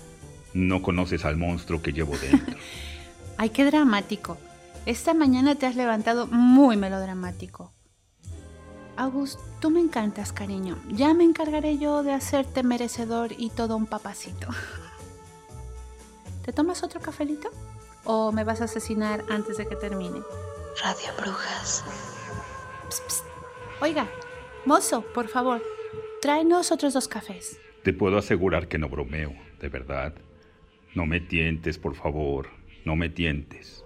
No 0.54 0.82
conoces 0.82 1.25
al 1.25 1.38
monstruo 1.38 1.82
que 1.82 1.92
llevo 1.92 2.18
dentro. 2.18 2.58
Ay, 3.38 3.50
qué 3.50 3.66
dramático. 3.66 4.38
Esta 4.86 5.13
mañana 5.13 5.56
te 5.56 5.66
has 5.66 5.75
levantado 5.75 6.28
muy 6.28 6.78
melodramático. 6.78 7.72
August, 8.96 9.40
tú 9.60 9.70
me 9.70 9.80
encantas, 9.80 10.32
cariño. 10.32 10.78
Ya 10.90 11.13
me 11.13 11.24
encargaré 11.24 11.78
yo 11.78 12.04
de 12.04 12.13
hacerte 12.13 12.63
merecedor 12.63 13.32
y 13.38 13.50
todo 13.50 13.75
un 13.75 13.88
papacito. 13.88 14.48
¿Te 16.46 16.54
tomas 16.54 16.84
otro 16.84 17.02
cafelito? 17.02 17.50
¿O 18.04 18.32
me 18.32 18.44
vas 18.44 18.62
a 18.62 18.66
asesinar 18.66 19.24
antes 19.30 19.58
de 19.58 19.68
que 19.68 19.75
termine? 19.75 20.22
Radio 20.82 21.10
Brujas. 21.18 21.84
Oiga, 23.84 24.08
mozo, 24.63 25.02
por 25.13 25.28
favor, 25.28 25.62
tráenos 26.22 26.72
otros 26.72 26.94
dos 26.94 27.10
cafés. 27.10 27.60
Te 27.84 27.92
puedo 27.92 28.18
asegurar 28.18 28.70
que 28.70 28.78
no 28.78 28.88
bromeo, 28.88 29.34
de 29.60 29.68
verdad. 29.68 30.13
No 30.96 31.06
me 31.06 31.20
tientes, 31.20 31.78
por 31.78 31.94
favor. 31.94 32.48
No 32.86 32.96
me 32.96 33.10
tientes. 33.10 33.84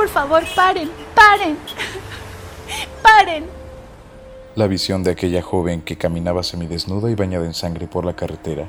Por 0.00 0.08
favor, 0.08 0.42
paren, 0.56 0.88
paren. 1.14 1.58
Paren. 3.02 3.44
La 4.54 4.66
visión 4.66 5.02
de 5.02 5.10
aquella 5.10 5.42
joven 5.42 5.82
que 5.82 5.98
caminaba 5.98 6.42
semidesnuda 6.42 7.10
y 7.10 7.14
bañada 7.14 7.44
en 7.44 7.52
sangre 7.52 7.86
por 7.86 8.06
la 8.06 8.16
carretera 8.16 8.66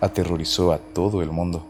aterrorizó 0.00 0.72
a 0.72 0.78
todo 0.78 1.22
el 1.22 1.30
mundo. 1.30 1.64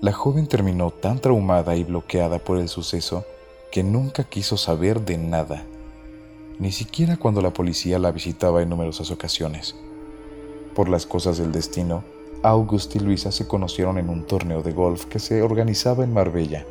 La 0.00 0.10
joven 0.10 0.48
terminó 0.48 0.90
tan 0.90 1.20
traumada 1.20 1.76
y 1.76 1.84
bloqueada 1.84 2.40
por 2.40 2.58
el 2.58 2.68
suceso 2.68 3.24
que 3.70 3.84
nunca 3.84 4.24
quiso 4.24 4.56
saber 4.56 5.02
de 5.02 5.18
nada, 5.18 5.62
ni 6.58 6.72
siquiera 6.72 7.16
cuando 7.16 7.40
la 7.40 7.52
policía 7.52 8.00
la 8.00 8.10
visitaba 8.10 8.62
en 8.62 8.68
numerosas 8.68 9.12
ocasiones. 9.12 9.76
Por 10.74 10.88
las 10.88 11.06
cosas 11.06 11.38
del 11.38 11.52
destino, 11.52 12.02
August 12.42 12.96
y 12.96 12.98
Luisa 12.98 13.30
se 13.30 13.46
conocieron 13.46 13.96
en 13.98 14.08
un 14.08 14.26
torneo 14.26 14.64
de 14.64 14.72
golf 14.72 15.04
que 15.04 15.20
se 15.20 15.40
organizaba 15.40 16.02
en 16.02 16.12
Marbella. 16.12 16.66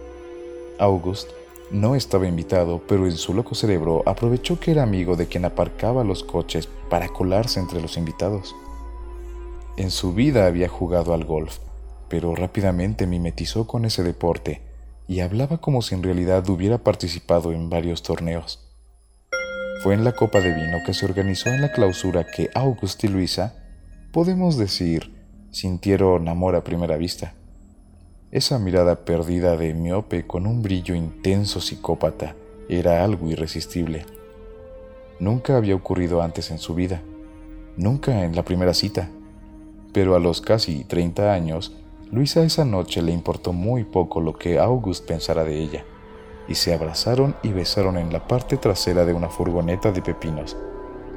August 0.80 1.30
no 1.72 1.96
estaba 1.96 2.28
invitado, 2.28 2.82
pero 2.88 3.06
en 3.06 3.18
su 3.18 3.34
loco 3.34 3.56
cerebro 3.56 4.04
aprovechó 4.06 4.60
que 4.60 4.72
era 4.72 4.84
amigo 4.84 5.16
de 5.16 5.28
quien 5.28 5.46
aparcaba 5.46 6.04
los 6.04 6.24
coches 6.24 6.68
para 6.90 7.10
colarse 7.10 7.60
entre 7.60 7.82
los 7.82 7.98
invitados. 7.98 8.56
En 9.78 9.92
su 9.92 10.14
vida 10.14 10.46
había 10.46 10.70
jugado 10.70 11.14
al 11.14 11.26
golf, 11.26 11.60
pero 12.08 12.36
rápidamente 12.36 13.08
mimetizó 13.08 13.68
con 13.68 13.86
ese 13.86 14.04
deporte 14.04 14.62
y 15.08 15.20
hablaba 15.20 15.58
como 15.58 15.82
si 15.82 15.96
en 15.96 16.04
realidad 16.04 16.48
hubiera 16.50 16.78
participado 16.78 17.52
en 17.52 17.70
varios 17.70 18.04
torneos. 18.04 18.62
Fue 19.84 19.94
en 19.94 20.04
la 20.04 20.14
copa 20.14 20.40
de 20.40 20.54
vino 20.54 20.78
que 20.86 20.94
se 20.94 21.06
organizó 21.06 21.50
en 21.50 21.62
la 21.62 21.72
clausura 21.72 22.26
que 22.26 22.50
August 22.56 23.04
y 23.04 23.08
Luisa, 23.08 23.56
podemos 24.12 24.58
decir, 24.58 25.14
sintieron 25.52 26.28
amor 26.28 26.56
a 26.56 26.64
primera 26.64 26.98
vista. 26.98 27.36
Esa 28.36 28.60
mirada 28.60 29.06
perdida 29.06 29.56
de 29.56 29.74
miope 29.74 30.28
con 30.28 30.46
un 30.46 30.62
brillo 30.62 30.94
intenso 30.94 31.62
psicópata 31.62 32.36
era 32.68 33.02
algo 33.02 33.30
irresistible. 33.30 34.06
Nunca 35.22 35.56
había 35.56 35.74
ocurrido 35.74 36.22
antes 36.22 36.52
en 36.52 36.60
su 36.60 36.76
vida, 36.76 37.02
nunca 37.78 38.26
en 38.26 38.36
la 38.36 38.44
primera 38.44 38.74
cita, 38.74 39.10
pero 39.94 40.16
a 40.16 40.20
los 40.20 40.42
casi 40.42 40.84
30 40.84 41.32
años, 41.32 41.78
Luisa 42.12 42.44
esa 42.44 42.66
noche 42.66 43.02
le 43.02 43.14
importó 43.14 43.54
muy 43.54 43.86
poco 43.86 44.20
lo 44.20 44.34
que 44.38 44.60
August 44.60 45.08
pensara 45.08 45.46
de 45.46 45.58
ella, 45.58 45.86
y 46.50 46.56
se 46.56 46.74
abrazaron 46.74 47.38
y 47.42 47.54
besaron 47.54 47.98
en 47.98 48.12
la 48.12 48.28
parte 48.28 48.58
trasera 48.58 49.06
de 49.06 49.14
una 49.14 49.30
furgoneta 49.30 49.94
de 49.94 50.02
pepinos, 50.02 50.58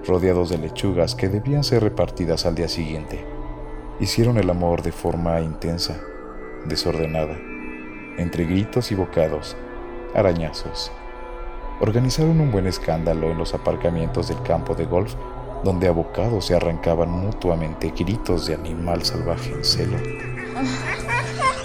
rodeados 0.07 0.51
de 0.51 0.59
lechugas 0.59 1.17
que 1.17 1.29
debían 1.29 1.65
ser 1.65 1.83
repartidas 1.83 2.47
al 2.47 2.55
día 2.55 2.69
siguiente. 2.69 3.25
Hicieron 3.99 4.39
el 4.39 4.49
amor 4.49 4.83
de 4.83 4.93
forma 4.93 5.41
intensa, 5.41 6.01
desordenada, 6.67 7.37
entre 8.17 8.45
gritos 8.45 8.91
y 8.93 8.95
bocados, 8.95 9.57
arañazos. 10.15 10.91
Organizaron 11.81 12.41
un 12.41 12.51
buen 12.51 12.67
escándalo 12.67 13.31
en 13.31 13.39
los 13.39 13.55
aparcamientos 13.55 14.29
del 14.29 14.43
campo 14.43 14.75
de 14.75 14.85
golf, 14.85 15.15
donde 15.65 15.89
abocados 15.89 16.47
se 16.47 16.55
arrancaban 16.55 17.11
mutuamente 17.11 17.93
gritos 17.97 18.47
de 18.47 18.55
animal 18.55 19.03
salvaje 19.05 19.53
en 19.53 19.65
celo. 19.65 19.99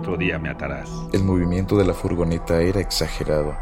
otro 0.00 0.16
día 0.16 0.38
me 0.38 0.48
atarás. 0.48 0.90
El 1.12 1.24
movimiento 1.24 1.76
de 1.76 1.84
la 1.84 1.92
furgoneta 1.92 2.62
era 2.62 2.80
exagerado, 2.80 3.54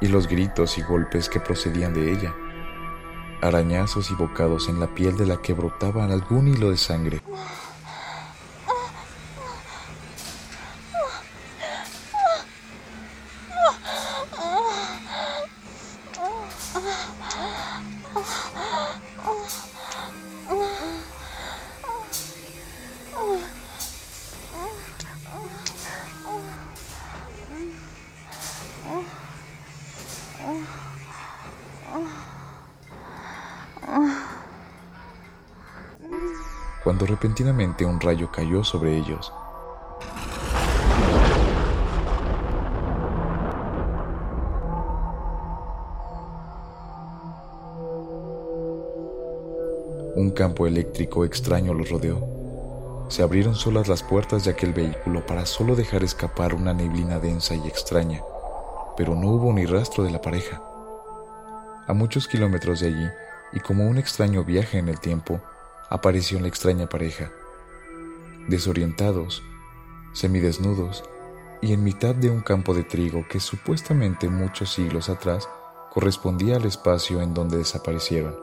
y 0.00 0.08
los 0.08 0.26
gritos 0.26 0.78
y 0.78 0.82
golpes 0.82 1.28
que 1.28 1.38
procedían 1.38 1.92
de 1.92 2.12
ella. 2.12 2.34
Arañazos 3.42 4.10
y 4.10 4.14
bocados 4.14 4.70
en 4.70 4.80
la 4.80 4.86
piel 4.86 5.18
de 5.18 5.26
la 5.26 5.36
que 5.36 5.52
brotaban 5.52 6.10
algún 6.10 6.48
hilo 6.48 6.70
de 6.70 6.78
sangre. 6.78 7.20
Repentinamente 37.30 37.84
un 37.84 38.00
rayo 38.00 38.28
cayó 38.32 38.64
sobre 38.64 38.96
ellos. 38.96 39.32
Un 50.16 50.32
campo 50.32 50.66
eléctrico 50.66 51.24
extraño 51.24 51.72
los 51.72 51.88
rodeó. 51.88 53.06
Se 53.08 53.22
abrieron 53.22 53.54
solas 53.54 53.86
las 53.86 54.02
puertas 54.02 54.44
de 54.44 54.50
aquel 54.50 54.72
vehículo 54.72 55.24
para 55.24 55.46
solo 55.46 55.76
dejar 55.76 56.02
escapar 56.02 56.52
una 56.52 56.74
neblina 56.74 57.20
densa 57.20 57.54
y 57.54 57.68
extraña, 57.68 58.22
pero 58.96 59.14
no 59.14 59.28
hubo 59.28 59.52
ni 59.52 59.66
rastro 59.66 60.02
de 60.02 60.10
la 60.10 60.20
pareja. 60.20 60.60
A 61.86 61.92
muchos 61.94 62.26
kilómetros 62.26 62.80
de 62.80 62.88
allí, 62.88 63.08
y 63.52 63.60
como 63.60 63.86
un 63.86 63.98
extraño 63.98 64.44
viaje 64.44 64.78
en 64.78 64.88
el 64.88 64.98
tiempo, 64.98 65.40
apareció 65.90 66.38
la 66.38 66.46
extraña 66.46 66.88
pareja, 66.88 67.32
desorientados, 68.48 69.42
semidesnudos 70.12 71.02
y 71.60 71.72
en 71.72 71.82
mitad 71.82 72.14
de 72.14 72.30
un 72.30 72.40
campo 72.40 72.74
de 72.74 72.84
trigo 72.84 73.26
que 73.28 73.40
supuestamente 73.40 74.28
muchos 74.28 74.72
siglos 74.72 75.08
atrás 75.08 75.48
correspondía 75.92 76.56
al 76.56 76.64
espacio 76.64 77.20
en 77.20 77.34
donde 77.34 77.58
desaparecieron. 77.58 78.36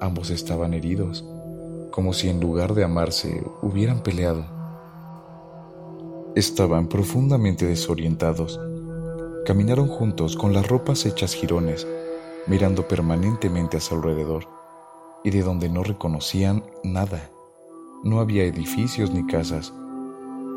Ambos 0.00 0.30
estaban 0.30 0.72
heridos, 0.72 1.24
como 1.90 2.14
si 2.14 2.30
en 2.30 2.40
lugar 2.40 2.72
de 2.72 2.84
amarse 2.84 3.44
hubieran 3.60 4.02
peleado. 4.02 4.46
Estaban 6.34 6.88
profundamente 6.88 7.66
desorientados. 7.66 8.58
Caminaron 9.44 9.88
juntos 9.88 10.36
con 10.36 10.54
las 10.54 10.66
ropas 10.66 11.04
hechas 11.04 11.34
jirones, 11.34 11.86
mirando 12.46 12.88
permanentemente 12.88 13.76
a 13.76 13.80
su 13.80 13.94
alrededor 13.94 14.59
y 15.24 15.30
de 15.30 15.42
donde 15.42 15.68
no 15.68 15.82
reconocían 15.82 16.64
nada. 16.82 17.30
No 18.02 18.20
había 18.20 18.44
edificios 18.44 19.10
ni 19.10 19.26
casas, 19.26 19.72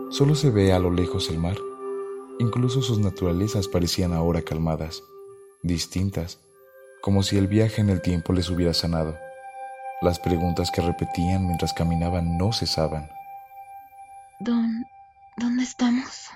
solo 0.10 0.36
se 0.36 0.50
ve 0.50 0.74
a 0.74 0.80
lo 0.80 0.92
lejos 0.92 1.30
el 1.30 1.40
mar. 1.40 1.58
Incluso 2.40 2.82
sus 2.82 3.00
naturalezas 3.00 3.68
parecían 3.68 4.14
ahora 4.14 4.42
calmadas, 4.42 5.04
distintas, 5.62 6.40
como 7.02 7.24
si 7.24 7.38
el 7.38 7.48
viaje 7.48 7.82
en 7.82 7.90
el 7.90 8.02
tiempo 8.02 8.34
les 8.34 8.50
hubiera 8.50 8.74
sanado. 8.74 9.18
Las 10.02 10.20
preguntas 10.20 10.72
que 10.72 10.82
repetían 10.82 11.46
mientras 11.46 11.74
caminaban 11.74 12.38
no 12.38 12.54
cesaban. 12.54 13.10
¿Dónde, 14.40 14.86
¿Dónde 15.38 15.64
estamos? 15.64 16.28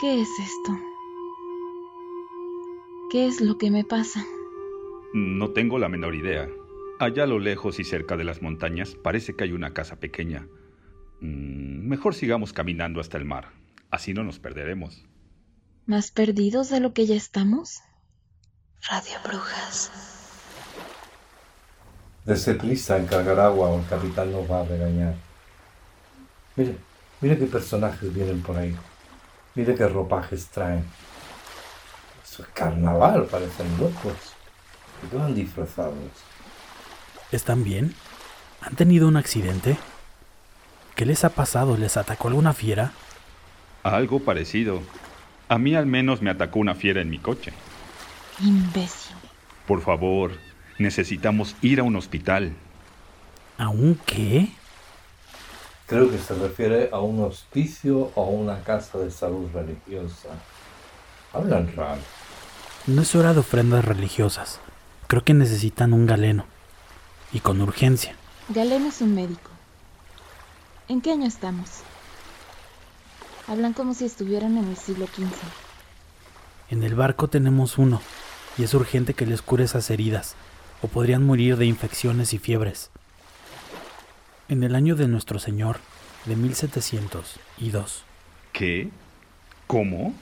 ¿Qué 0.00 0.20
es 0.20 0.28
esto? 0.38 0.78
¿Qué 3.10 3.26
es 3.26 3.40
lo 3.40 3.58
que 3.58 3.70
me 3.70 3.84
pasa? 3.84 4.24
No 5.14 5.50
tengo 5.50 5.78
la 5.78 5.90
menor 5.90 6.14
idea. 6.14 6.48
Allá 6.98 7.24
a 7.24 7.26
lo 7.26 7.38
lejos 7.38 7.78
y 7.78 7.84
cerca 7.84 8.16
de 8.16 8.24
las 8.24 8.40
montañas 8.40 8.94
parece 8.94 9.36
que 9.36 9.44
hay 9.44 9.52
una 9.52 9.74
casa 9.74 9.96
pequeña. 9.96 10.46
Mm, 11.20 11.86
mejor 11.86 12.14
sigamos 12.14 12.52
caminando 12.52 13.00
hasta 13.00 13.18
el 13.18 13.26
mar. 13.26 13.50
Así 13.90 14.14
no 14.14 14.24
nos 14.24 14.38
perderemos. 14.38 15.04
¿Más 15.84 16.10
perdidos 16.10 16.70
de 16.70 16.80
lo 16.80 16.94
que 16.94 17.06
ya 17.06 17.16
estamos? 17.16 17.80
Radio 18.88 19.14
Brujas. 19.24 19.90
Desde 22.24 22.54
prisa 22.54 22.96
en 22.96 23.06
cargar 23.06 23.38
agua 23.38 23.68
o 23.68 23.80
el 23.80 23.86
capitán 23.86 24.32
nos 24.32 24.50
va 24.50 24.60
a 24.60 24.64
regañar. 24.64 25.14
Mire, 26.56 26.76
mire 27.20 27.38
qué 27.38 27.46
personajes 27.46 28.14
vienen 28.14 28.40
por 28.42 28.56
ahí. 28.56 28.74
Mire 29.54 29.74
qué 29.74 29.86
ropajes 29.88 30.46
traen. 30.46 30.84
Eso 32.24 32.44
es 32.44 32.48
carnaval, 32.50 33.26
parecen 33.26 33.66
locos. 33.78 34.31
Van 35.10 35.34
disfrazados. 35.34 35.94
¿Están 37.32 37.64
bien? 37.64 37.94
¿Han 38.60 38.76
tenido 38.76 39.08
un 39.08 39.16
accidente? 39.16 39.76
¿Qué 40.94 41.06
les 41.06 41.24
ha 41.24 41.30
pasado? 41.30 41.76
¿Les 41.76 41.96
atacó 41.96 42.28
alguna 42.28 42.52
fiera? 42.52 42.92
Algo 43.82 44.20
parecido. 44.20 44.82
A 45.48 45.58
mí 45.58 45.74
al 45.74 45.86
menos 45.86 46.22
me 46.22 46.30
atacó 46.30 46.60
una 46.60 46.74
fiera 46.74 47.00
en 47.00 47.10
mi 47.10 47.18
coche. 47.18 47.52
Imbécil. 48.40 49.16
Por 49.66 49.80
favor, 49.80 50.32
necesitamos 50.78 51.56
ir 51.62 51.80
a 51.80 51.82
un 51.82 51.96
hospital. 51.96 52.52
¿A 53.58 53.68
un 53.68 53.98
qué? 54.06 54.48
Creo 55.86 56.10
que 56.10 56.18
se 56.18 56.34
refiere 56.34 56.90
a 56.92 57.00
un 57.00 57.22
hospicio 57.22 58.12
o 58.14 58.24
a 58.24 58.28
una 58.28 58.62
casa 58.62 58.98
de 58.98 59.10
salud 59.10 59.48
religiosa. 59.52 60.28
Hablan 61.32 61.74
raro. 61.74 62.00
No 62.86 63.02
es 63.02 63.14
hora 63.14 63.32
de 63.32 63.40
ofrendas 63.40 63.84
religiosas. 63.84 64.60
Creo 65.12 65.24
que 65.24 65.34
necesitan 65.34 65.92
un 65.92 66.06
galeno. 66.06 66.46
Y 67.34 67.40
con 67.40 67.60
urgencia. 67.60 68.16
Galeno 68.48 68.88
es 68.88 69.02
un 69.02 69.14
médico. 69.14 69.50
¿En 70.88 71.02
qué 71.02 71.12
año 71.12 71.26
estamos? 71.26 71.68
Hablan 73.46 73.74
como 73.74 73.92
si 73.92 74.06
estuvieran 74.06 74.56
en 74.56 74.68
el 74.68 74.76
siglo 74.78 75.06
XV. 75.06 75.36
En 76.70 76.82
el 76.82 76.94
barco 76.94 77.28
tenemos 77.28 77.76
uno, 77.76 78.00
y 78.56 78.62
es 78.62 78.72
urgente 78.72 79.12
que 79.12 79.26
les 79.26 79.42
cure 79.42 79.64
esas 79.64 79.90
heridas, 79.90 80.34
o 80.80 80.88
podrían 80.88 81.26
morir 81.26 81.58
de 81.58 81.66
infecciones 81.66 82.32
y 82.32 82.38
fiebres. 82.38 82.88
En 84.48 84.62
el 84.62 84.74
año 84.74 84.96
de 84.96 85.08
nuestro 85.08 85.38
Señor, 85.38 85.76
de 86.24 86.36
1702. 86.36 88.04
¿Qué? 88.54 88.88
¿Cómo? 89.66 90.14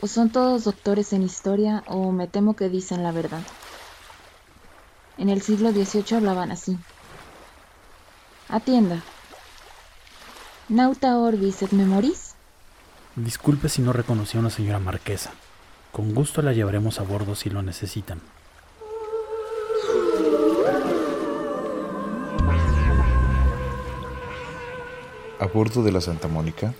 O 0.00 0.06
son 0.06 0.30
todos 0.30 0.64
doctores 0.64 1.12
en 1.12 1.22
historia, 1.22 1.84
o 1.86 2.12
me 2.12 2.28
temo 2.28 2.56
que 2.56 2.70
dicen 2.70 3.02
la 3.02 3.12
verdad. 3.12 3.42
En 5.18 5.28
el 5.28 5.42
siglo 5.42 5.72
XVIII 5.72 6.16
hablaban 6.16 6.50
así. 6.50 6.76
Atienda. 8.48 9.02
Nauta 10.68 11.18
orbis 11.18 11.62
et 11.62 11.72
memoris. 11.72 12.34
Disculpe 13.14 13.68
si 13.68 13.82
no 13.82 13.92
reconocí 13.92 14.36
a 14.36 14.40
una 14.40 14.50
señora 14.50 14.78
marquesa. 14.78 15.32
Con 15.92 16.14
gusto 16.14 16.40
la 16.40 16.52
llevaremos 16.52 16.98
a 16.98 17.02
bordo 17.02 17.34
si 17.34 17.50
lo 17.50 17.62
necesitan. 17.62 18.20
A 25.38 25.46
bordo 25.46 25.82
de 25.82 25.92
la 25.92 26.00
Santa 26.00 26.28
Mónica, 26.28 26.72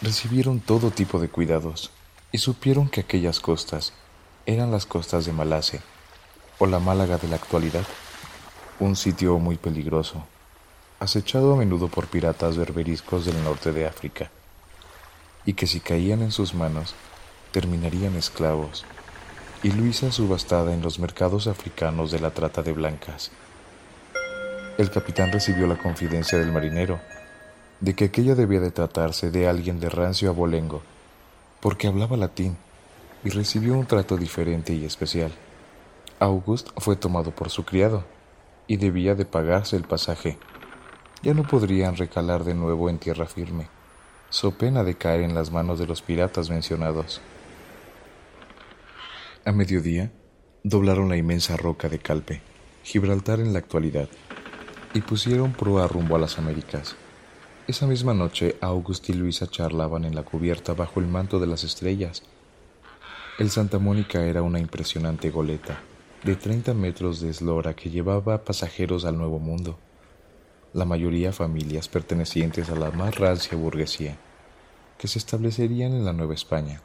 recibieron 0.00 0.60
todo 0.60 0.90
tipo 0.90 1.18
de 1.18 1.28
cuidados 1.28 1.90
y 2.32 2.38
supieron 2.38 2.88
que 2.88 3.00
aquellas 3.00 3.40
costas 3.40 3.92
eran 4.46 4.70
las 4.70 4.86
costas 4.86 5.26
de 5.26 5.32
Malasia 5.32 5.82
o 6.60 6.66
la 6.66 6.78
Málaga 6.78 7.16
de 7.16 7.26
la 7.26 7.36
actualidad, 7.36 7.86
un 8.78 8.94
sitio 8.94 9.38
muy 9.38 9.56
peligroso, 9.56 10.24
acechado 11.00 11.54
a 11.54 11.56
menudo 11.56 11.88
por 11.88 12.06
piratas 12.06 12.58
berberiscos 12.58 13.24
del 13.24 13.42
norte 13.42 13.72
de 13.72 13.86
África, 13.86 14.30
y 15.46 15.54
que 15.54 15.66
si 15.66 15.80
caían 15.80 16.20
en 16.20 16.30
sus 16.30 16.52
manos, 16.52 16.94
terminarían 17.50 18.14
esclavos, 18.14 18.84
y 19.62 19.72
Luisa 19.72 20.12
subastada 20.12 20.74
en 20.74 20.82
los 20.82 20.98
mercados 20.98 21.46
africanos 21.46 22.10
de 22.10 22.20
la 22.20 22.30
trata 22.30 22.62
de 22.62 22.72
blancas. 22.72 23.30
El 24.76 24.90
capitán 24.90 25.32
recibió 25.32 25.66
la 25.66 25.78
confidencia 25.78 26.38
del 26.38 26.52
marinero 26.52 27.00
de 27.80 27.94
que 27.94 28.04
aquella 28.04 28.34
debía 28.34 28.60
de 28.60 28.70
tratarse 28.70 29.30
de 29.30 29.48
alguien 29.48 29.80
de 29.80 29.88
rancio 29.88 30.28
abolengo, 30.28 30.82
porque 31.60 31.86
hablaba 31.86 32.18
latín 32.18 32.58
y 33.24 33.30
recibió 33.30 33.72
un 33.72 33.86
trato 33.86 34.18
diferente 34.18 34.74
y 34.74 34.84
especial. 34.84 35.32
August 36.22 36.68
fue 36.76 36.96
tomado 36.96 37.30
por 37.30 37.48
su 37.48 37.64
criado 37.64 38.04
y 38.66 38.76
debía 38.76 39.14
de 39.14 39.24
pagarse 39.24 39.74
el 39.76 39.84
pasaje. 39.84 40.38
Ya 41.22 41.32
no 41.32 41.44
podrían 41.44 41.96
recalar 41.96 42.44
de 42.44 42.52
nuevo 42.52 42.90
en 42.90 42.98
tierra 42.98 43.24
firme, 43.24 43.68
so 44.28 44.50
pena 44.50 44.84
de 44.84 44.96
caer 44.96 45.22
en 45.22 45.34
las 45.34 45.50
manos 45.50 45.78
de 45.78 45.86
los 45.86 46.02
piratas 46.02 46.50
mencionados. 46.50 47.22
A 49.46 49.52
mediodía, 49.52 50.12
doblaron 50.62 51.08
la 51.08 51.16
inmensa 51.16 51.56
roca 51.56 51.88
de 51.88 52.00
Calpe, 52.00 52.42
Gibraltar 52.84 53.40
en 53.40 53.54
la 53.54 53.60
actualidad, 53.60 54.10
y 54.92 55.00
pusieron 55.00 55.54
proa 55.54 55.88
rumbo 55.88 56.16
a 56.16 56.18
las 56.18 56.38
Américas. 56.38 56.96
Esa 57.66 57.86
misma 57.86 58.12
noche, 58.12 58.56
August 58.60 59.08
y 59.08 59.14
Luisa 59.14 59.46
charlaban 59.46 60.04
en 60.04 60.14
la 60.14 60.22
cubierta 60.22 60.74
bajo 60.74 61.00
el 61.00 61.06
manto 61.06 61.40
de 61.40 61.46
las 61.46 61.64
estrellas. 61.64 62.24
El 63.38 63.48
Santa 63.48 63.78
Mónica 63.78 64.22
era 64.26 64.42
una 64.42 64.58
impresionante 64.58 65.30
goleta 65.30 65.80
de 66.24 66.36
30 66.36 66.74
metros 66.74 67.20
de 67.20 67.30
eslora 67.30 67.74
que 67.74 67.88
llevaba 67.88 68.44
pasajeros 68.44 69.06
al 69.06 69.16
Nuevo 69.16 69.38
Mundo, 69.38 69.78
la 70.74 70.84
mayoría 70.84 71.32
familias 71.32 71.88
pertenecientes 71.88 72.68
a 72.68 72.74
la 72.74 72.90
más 72.90 73.16
rancia 73.16 73.56
burguesía, 73.56 74.18
que 74.98 75.08
se 75.08 75.18
establecerían 75.18 75.92
en 75.92 76.04
la 76.04 76.12
Nueva 76.12 76.34
España. 76.34 76.82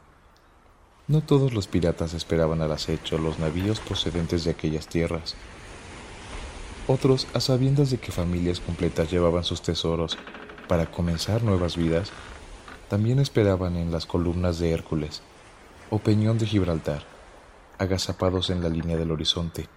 No 1.06 1.20
todos 1.20 1.52
los 1.52 1.66
piratas 1.66 2.14
esperaban 2.14 2.62
al 2.62 2.72
acecho 2.72 3.18
los 3.18 3.38
navíos 3.38 3.78
procedentes 3.80 4.44
de 4.44 4.52
aquellas 4.52 4.88
tierras. 4.88 5.34
Otros, 6.88 7.26
a 7.34 7.40
sabiendas 7.40 7.90
de 7.90 7.98
que 7.98 8.12
familias 8.12 8.60
completas 8.60 9.10
llevaban 9.10 9.44
sus 9.44 9.60
tesoros 9.60 10.16
para 10.66 10.90
comenzar 10.90 11.42
nuevas 11.42 11.76
vidas, 11.76 12.10
también 12.88 13.18
esperaban 13.18 13.76
en 13.76 13.92
las 13.92 14.06
columnas 14.06 14.58
de 14.58 14.70
Hércules 14.70 15.20
o 15.90 15.98
Peñón 15.98 16.38
de 16.38 16.46
Gibraltar, 16.46 17.15
agazapados 17.78 18.50
en 18.50 18.62
la 18.62 18.68
línea 18.68 18.96
del 18.96 19.10
horizonte, 19.10 19.68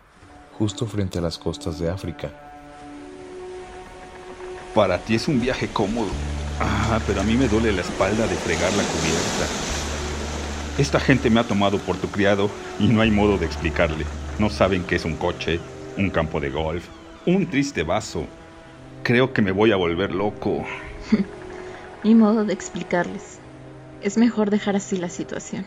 justo 0.58 0.86
frente 0.86 1.20
a 1.20 1.22
las 1.22 1.38
costas 1.38 1.80
de 1.80 1.90
África. 1.90 2.32
Para 4.74 4.98
ti 5.00 5.16
es 5.16 5.28
un 5.28 5.40
viaje 5.40 5.68
cómodo. 5.68 6.10
Ah, 6.60 7.00
pero 7.08 7.22
a 7.22 7.24
mí 7.24 7.36
me 7.36 7.48
duele 7.48 7.72
la 7.72 7.82
espalda 7.82 8.28
de 8.28 8.36
fregar 8.36 8.72
la 8.74 8.84
cubierta. 8.84 9.46
Esta 10.78 11.00
gente 11.00 11.30
me 11.30 11.40
ha 11.40 11.48
tomado 11.48 11.78
por 11.80 11.98
tu 11.98 12.08
criado 12.10 12.50
y 12.80 12.88
no 12.88 13.02
hay 13.02 13.12
modo 13.12 13.38
de 13.38 13.46
explicarle. 13.46 14.06
No 14.38 14.50
saben 14.50 14.84
qué 14.84 14.96
es 14.96 15.06
un 15.06 15.16
coche, 15.16 15.60
un 15.98 16.10
campo 16.10 16.40
de 16.40 16.50
golf, 16.50 16.86
un 17.26 17.50
triste 17.50 17.84
vaso, 17.84 18.26
Creo 19.04 19.34
que 19.34 19.42
me 19.42 19.52
voy 19.52 19.72
a 19.72 19.76
volver 19.76 20.14
loco. 20.14 20.66
Ni 22.04 22.16
modo 22.16 22.46
de 22.46 22.54
explicarles. 22.54 23.40
Es 24.02 24.18
mejor 24.18 24.50
dejar 24.50 24.76
así 24.76 24.98
la 24.98 25.10
situación. 25.10 25.66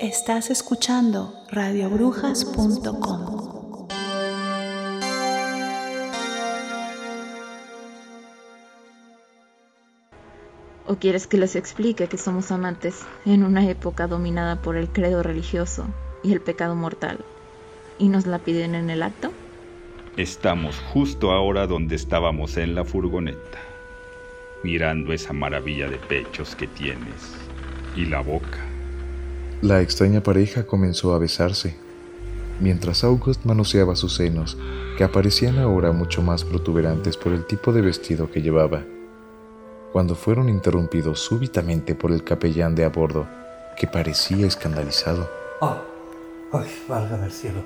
Estás 0.00 0.50
escuchando 0.50 1.34
radiobrujas.com. 1.52 3.88
¿O 10.86 10.96
quieres 10.96 11.26
que 11.26 11.36
les 11.36 11.54
explique 11.54 12.08
que 12.08 12.16
somos 12.16 12.50
amantes 12.50 13.00
en 13.24 13.44
una 13.44 13.68
época 13.68 14.06
dominada 14.06 14.62
por 14.62 14.76
el 14.76 14.88
credo 14.88 15.22
religioso 15.22 15.86
y 16.24 16.32
el 16.32 16.40
pecado 16.40 16.74
mortal? 16.74 17.24
y 18.00 18.08
nos 18.08 18.26
la 18.26 18.38
piden 18.38 18.74
en 18.74 18.90
el 18.90 19.02
acto? 19.02 19.30
Estamos 20.16 20.80
justo 20.92 21.30
ahora 21.30 21.66
donde 21.66 21.94
estábamos 21.94 22.56
en 22.56 22.74
la 22.74 22.84
furgoneta, 22.84 23.58
mirando 24.64 25.12
esa 25.12 25.32
maravilla 25.32 25.88
de 25.88 25.98
pechos 25.98 26.56
que 26.56 26.66
tienes 26.66 27.36
y 27.94 28.06
la 28.06 28.20
boca. 28.20 28.59
La 29.62 29.82
extraña 29.82 30.22
pareja 30.22 30.66
comenzó 30.66 31.12
a 31.14 31.18
besarse, 31.18 31.76
mientras 32.60 33.04
August 33.04 33.44
manoseaba 33.44 33.94
sus 33.94 34.14
senos, 34.14 34.56
que 34.96 35.04
aparecían 35.04 35.58
ahora 35.58 35.92
mucho 35.92 36.22
más 36.22 36.44
protuberantes 36.44 37.18
por 37.18 37.34
el 37.34 37.44
tipo 37.44 37.70
de 37.70 37.82
vestido 37.82 38.30
que 38.30 38.40
llevaba, 38.40 38.82
cuando 39.92 40.14
fueron 40.14 40.48
interrumpidos 40.48 41.20
súbitamente 41.20 41.94
por 41.94 42.10
el 42.10 42.24
capellán 42.24 42.74
de 42.74 42.86
a 42.86 42.88
bordo, 42.88 43.28
que 43.76 43.86
parecía 43.86 44.46
escandalizado. 44.46 45.30
¡Oh! 45.60 45.76
¡Ay, 46.54 46.70
válgame 46.88 47.26
el 47.26 47.32
cielo! 47.32 47.62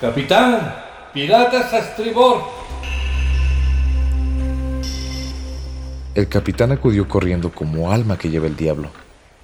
Capitán, 0.00 0.74
piratas 1.14 1.72
a 1.72 1.78
estribor. 1.78 2.55
El 6.16 6.28
capitán 6.28 6.72
acudió 6.72 7.06
corriendo 7.06 7.52
como 7.52 7.92
alma 7.92 8.16
que 8.16 8.30
lleva 8.30 8.46
el 8.46 8.56
diablo, 8.56 8.88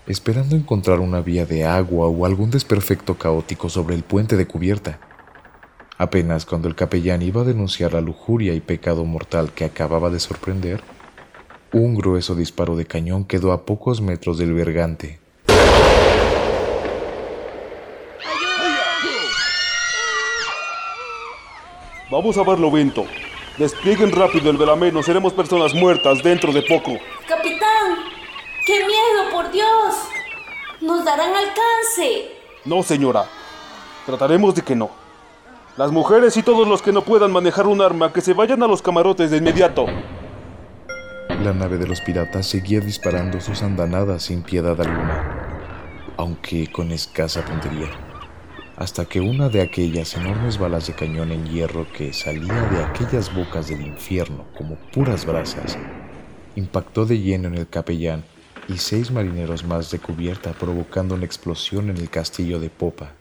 esperando 0.06 0.56
encontrar 0.56 1.00
una 1.00 1.20
vía 1.20 1.44
de 1.44 1.66
agua 1.66 2.06
o 2.06 2.24
algún 2.24 2.50
desperfecto 2.50 3.18
caótico 3.18 3.68
sobre 3.68 3.94
el 3.94 4.02
puente 4.02 4.38
de 4.38 4.46
cubierta. 4.46 4.98
Apenas 5.98 6.46
cuando 6.46 6.68
el 6.68 6.74
capellán 6.74 7.20
iba 7.20 7.42
a 7.42 7.44
denunciar 7.44 7.92
la 7.92 8.00
lujuria 8.00 8.54
y 8.54 8.60
pecado 8.60 9.04
mortal 9.04 9.52
que 9.52 9.66
acababa 9.66 10.08
de 10.08 10.18
sorprender, 10.18 10.82
un 11.74 11.94
grueso 11.94 12.34
disparo 12.34 12.74
de 12.74 12.86
cañón 12.86 13.26
quedó 13.26 13.52
a 13.52 13.66
pocos 13.66 14.00
metros 14.00 14.38
del 14.38 14.54
vergante 14.54 15.20
Vamos 22.10 22.36
a 22.36 22.42
verlo, 22.44 22.70
Vento. 22.70 23.06
Desplieguen 23.58 24.12
rápido 24.12 24.50
el 24.50 24.56
velameno, 24.56 25.02
seremos 25.02 25.34
personas 25.34 25.74
muertas 25.74 26.22
dentro 26.22 26.52
de 26.52 26.62
poco. 26.62 26.92
Capitán, 27.28 27.98
qué 28.66 28.78
miedo, 28.78 29.30
por 29.30 29.50
Dios. 29.52 29.94
Nos 30.80 31.04
darán 31.04 31.34
alcance. 31.34 32.32
No, 32.64 32.82
señora. 32.82 33.26
Trataremos 34.06 34.54
de 34.54 34.62
que 34.62 34.74
no. 34.74 34.90
Las 35.76 35.92
mujeres 35.92 36.36
y 36.36 36.42
todos 36.42 36.66
los 36.66 36.80
que 36.80 36.92
no 36.92 37.02
puedan 37.02 37.30
manejar 37.30 37.66
un 37.66 37.82
arma, 37.82 38.12
que 38.12 38.22
se 38.22 38.32
vayan 38.32 38.62
a 38.62 38.66
los 38.66 38.80
camarotes 38.80 39.30
de 39.30 39.36
inmediato. 39.36 39.86
La 41.42 41.52
nave 41.52 41.76
de 41.76 41.86
los 41.86 42.00
piratas 42.00 42.46
seguía 42.46 42.80
disparando 42.80 43.40
sus 43.40 43.62
andanadas 43.62 44.22
sin 44.24 44.42
piedad 44.42 44.80
alguna, 44.80 45.58
aunque 46.16 46.70
con 46.70 46.90
escasa 46.90 47.44
puntería 47.44 48.11
hasta 48.76 49.04
que 49.04 49.20
una 49.20 49.48
de 49.48 49.60
aquellas 49.60 50.14
enormes 50.14 50.58
balas 50.58 50.86
de 50.86 50.94
cañón 50.94 51.30
en 51.30 51.46
hierro 51.46 51.86
que 51.92 52.12
salía 52.12 52.62
de 52.70 52.82
aquellas 52.82 53.34
bocas 53.34 53.68
del 53.68 53.82
infierno 53.82 54.44
como 54.56 54.76
puras 54.76 55.26
brasas, 55.26 55.78
impactó 56.56 57.06
de 57.06 57.18
lleno 57.18 57.48
en 57.48 57.56
el 57.56 57.68
capellán 57.68 58.24
y 58.68 58.78
seis 58.78 59.10
marineros 59.10 59.64
más 59.64 59.90
de 59.90 59.98
cubierta 59.98 60.52
provocando 60.52 61.14
una 61.14 61.24
explosión 61.24 61.90
en 61.90 61.96
el 61.96 62.08
castillo 62.08 62.60
de 62.60 62.70
popa. 62.70 63.12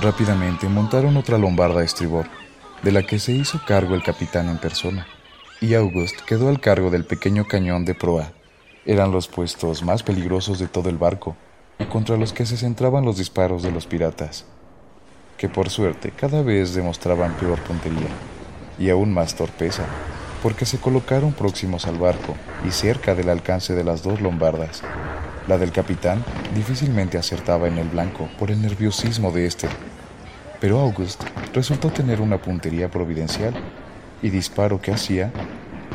Rápidamente 0.00 0.66
montaron 0.68 1.16
otra 1.16 1.36
lombarda 1.36 1.80
a 1.80 1.84
estribor, 1.84 2.26
de 2.82 2.92
la 2.92 3.02
que 3.02 3.18
se 3.18 3.32
hizo 3.32 3.60
cargo 3.66 3.94
el 3.94 4.02
capitán 4.02 4.48
en 4.48 4.56
persona, 4.56 5.06
y 5.60 5.74
August 5.74 6.20
quedó 6.22 6.48
al 6.48 6.60
cargo 6.60 6.88
del 6.88 7.04
pequeño 7.04 7.44
cañón 7.46 7.84
de 7.84 7.94
proa. 7.94 8.32
Eran 8.86 9.12
los 9.12 9.28
puestos 9.28 9.82
más 9.82 10.02
peligrosos 10.02 10.58
de 10.58 10.68
todo 10.68 10.88
el 10.88 10.96
barco, 10.96 11.36
y 11.80 11.84
contra 11.86 12.16
los 12.16 12.32
que 12.32 12.46
se 12.46 12.58
centraban 12.58 13.04
los 13.04 13.16
disparos 13.16 13.62
de 13.62 13.72
los 13.72 13.86
piratas, 13.86 14.44
que 15.38 15.48
por 15.48 15.70
suerte 15.70 16.10
cada 16.10 16.42
vez 16.42 16.74
demostraban 16.74 17.32
peor 17.34 17.58
puntería 17.60 18.08
y 18.78 18.90
aún 18.90 19.12
más 19.12 19.34
torpeza, 19.34 19.84
porque 20.42 20.66
se 20.66 20.78
colocaron 20.78 21.32
próximos 21.32 21.86
al 21.86 21.98
barco 21.98 22.36
y 22.66 22.70
cerca 22.70 23.14
del 23.14 23.30
alcance 23.30 23.74
de 23.74 23.84
las 23.84 24.02
dos 24.02 24.20
lombardas. 24.20 24.82
La 25.48 25.56
del 25.56 25.72
capitán 25.72 26.22
difícilmente 26.54 27.18
acertaba 27.18 27.66
en 27.66 27.78
el 27.78 27.88
blanco 27.88 28.28
por 28.38 28.50
el 28.50 28.60
nerviosismo 28.60 29.32
de 29.32 29.46
este, 29.46 29.68
pero 30.60 30.78
August 30.78 31.24
resultó 31.54 31.88
tener 31.90 32.20
una 32.20 32.36
puntería 32.36 32.90
providencial 32.90 33.54
y 34.22 34.28
disparo 34.28 34.80
que 34.82 34.92
hacía, 34.92 35.32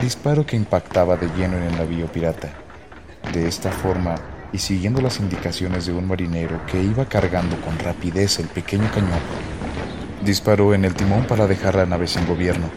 disparo 0.02 0.46
que 0.46 0.56
impactaba 0.56 1.16
de 1.16 1.28
lleno 1.38 1.58
en 1.58 1.64
el 1.64 1.78
navío 1.78 2.08
pirata. 2.08 2.50
De 3.32 3.48
esta 3.48 3.72
forma, 3.72 4.16
y 4.56 4.58
siguiendo 4.58 5.02
las 5.02 5.20
indicaciones 5.20 5.86
de 5.86 5.92
un 5.92 6.08
marinero 6.08 6.66
que 6.66 6.82
iba 6.82 7.04
cargando 7.10 7.60
con 7.60 7.78
rapidez 7.78 8.40
el 8.40 8.48
pequeño 8.48 8.90
cañón, 8.90 9.20
disparó 10.24 10.74
en 10.74 10.86
el 10.86 10.96
timón 10.96 11.26
para 11.28 11.46
dejar 11.46 11.76
la 11.76 11.86
nave 11.86 12.08
sin 12.08 12.26
gobierno 12.26 12.70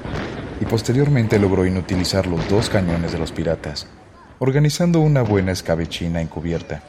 y 0.60 0.64
posteriormente 0.64 1.38
logró 1.38 1.64
inutilizar 1.64 2.26
los 2.26 2.48
dos 2.48 2.68
cañones 2.68 3.12
de 3.12 3.18
los 3.18 3.30
piratas, 3.30 3.86
organizando 4.40 4.98
una 4.98 5.22
buena 5.22 5.52
escabechina 5.52 6.20
encubierta. 6.20 6.82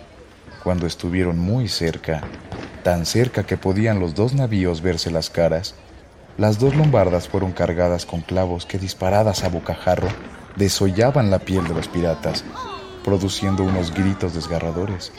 Cuando 0.63 0.87
estuvieron 0.87 1.37
muy 1.37 1.67
cerca, 1.67 2.21
tan 2.81 3.05
cerca 3.05 3.43
que 3.43 3.57
podían 3.57 3.99
los 3.99 4.15
dos 4.15 4.33
navíos 4.33 4.81
verse 4.81 5.11
las 5.11 5.29
caras, 5.29 5.75
las 6.39 6.57
dos 6.57 6.75
lombardas 6.75 7.29
fueron 7.29 7.51
cargadas 7.51 8.07
con 8.07 8.21
clavos 8.21 8.65
que 8.65 8.79
disparadas 8.79 9.43
a 9.43 9.49
bocajarro 9.49 10.07
desollaban 10.55 11.29
la 11.29 11.37
piel 11.37 11.67
de 11.67 11.75
los 11.75 11.87
piratas 11.87 12.43
produciendo 13.03 13.63
unos 13.63 13.93
gritos 13.93 14.33
desgarradores. 14.33 15.11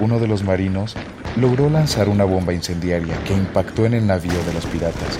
Uno 0.00 0.18
de 0.18 0.26
los 0.26 0.42
marinos 0.42 0.96
logró 1.36 1.70
lanzar 1.70 2.08
una 2.08 2.24
bomba 2.24 2.52
incendiaria 2.52 3.16
que 3.24 3.34
impactó 3.34 3.86
en 3.86 3.94
el 3.94 4.06
navío 4.06 4.42
de 4.44 4.52
los 4.52 4.66
piratas, 4.66 5.18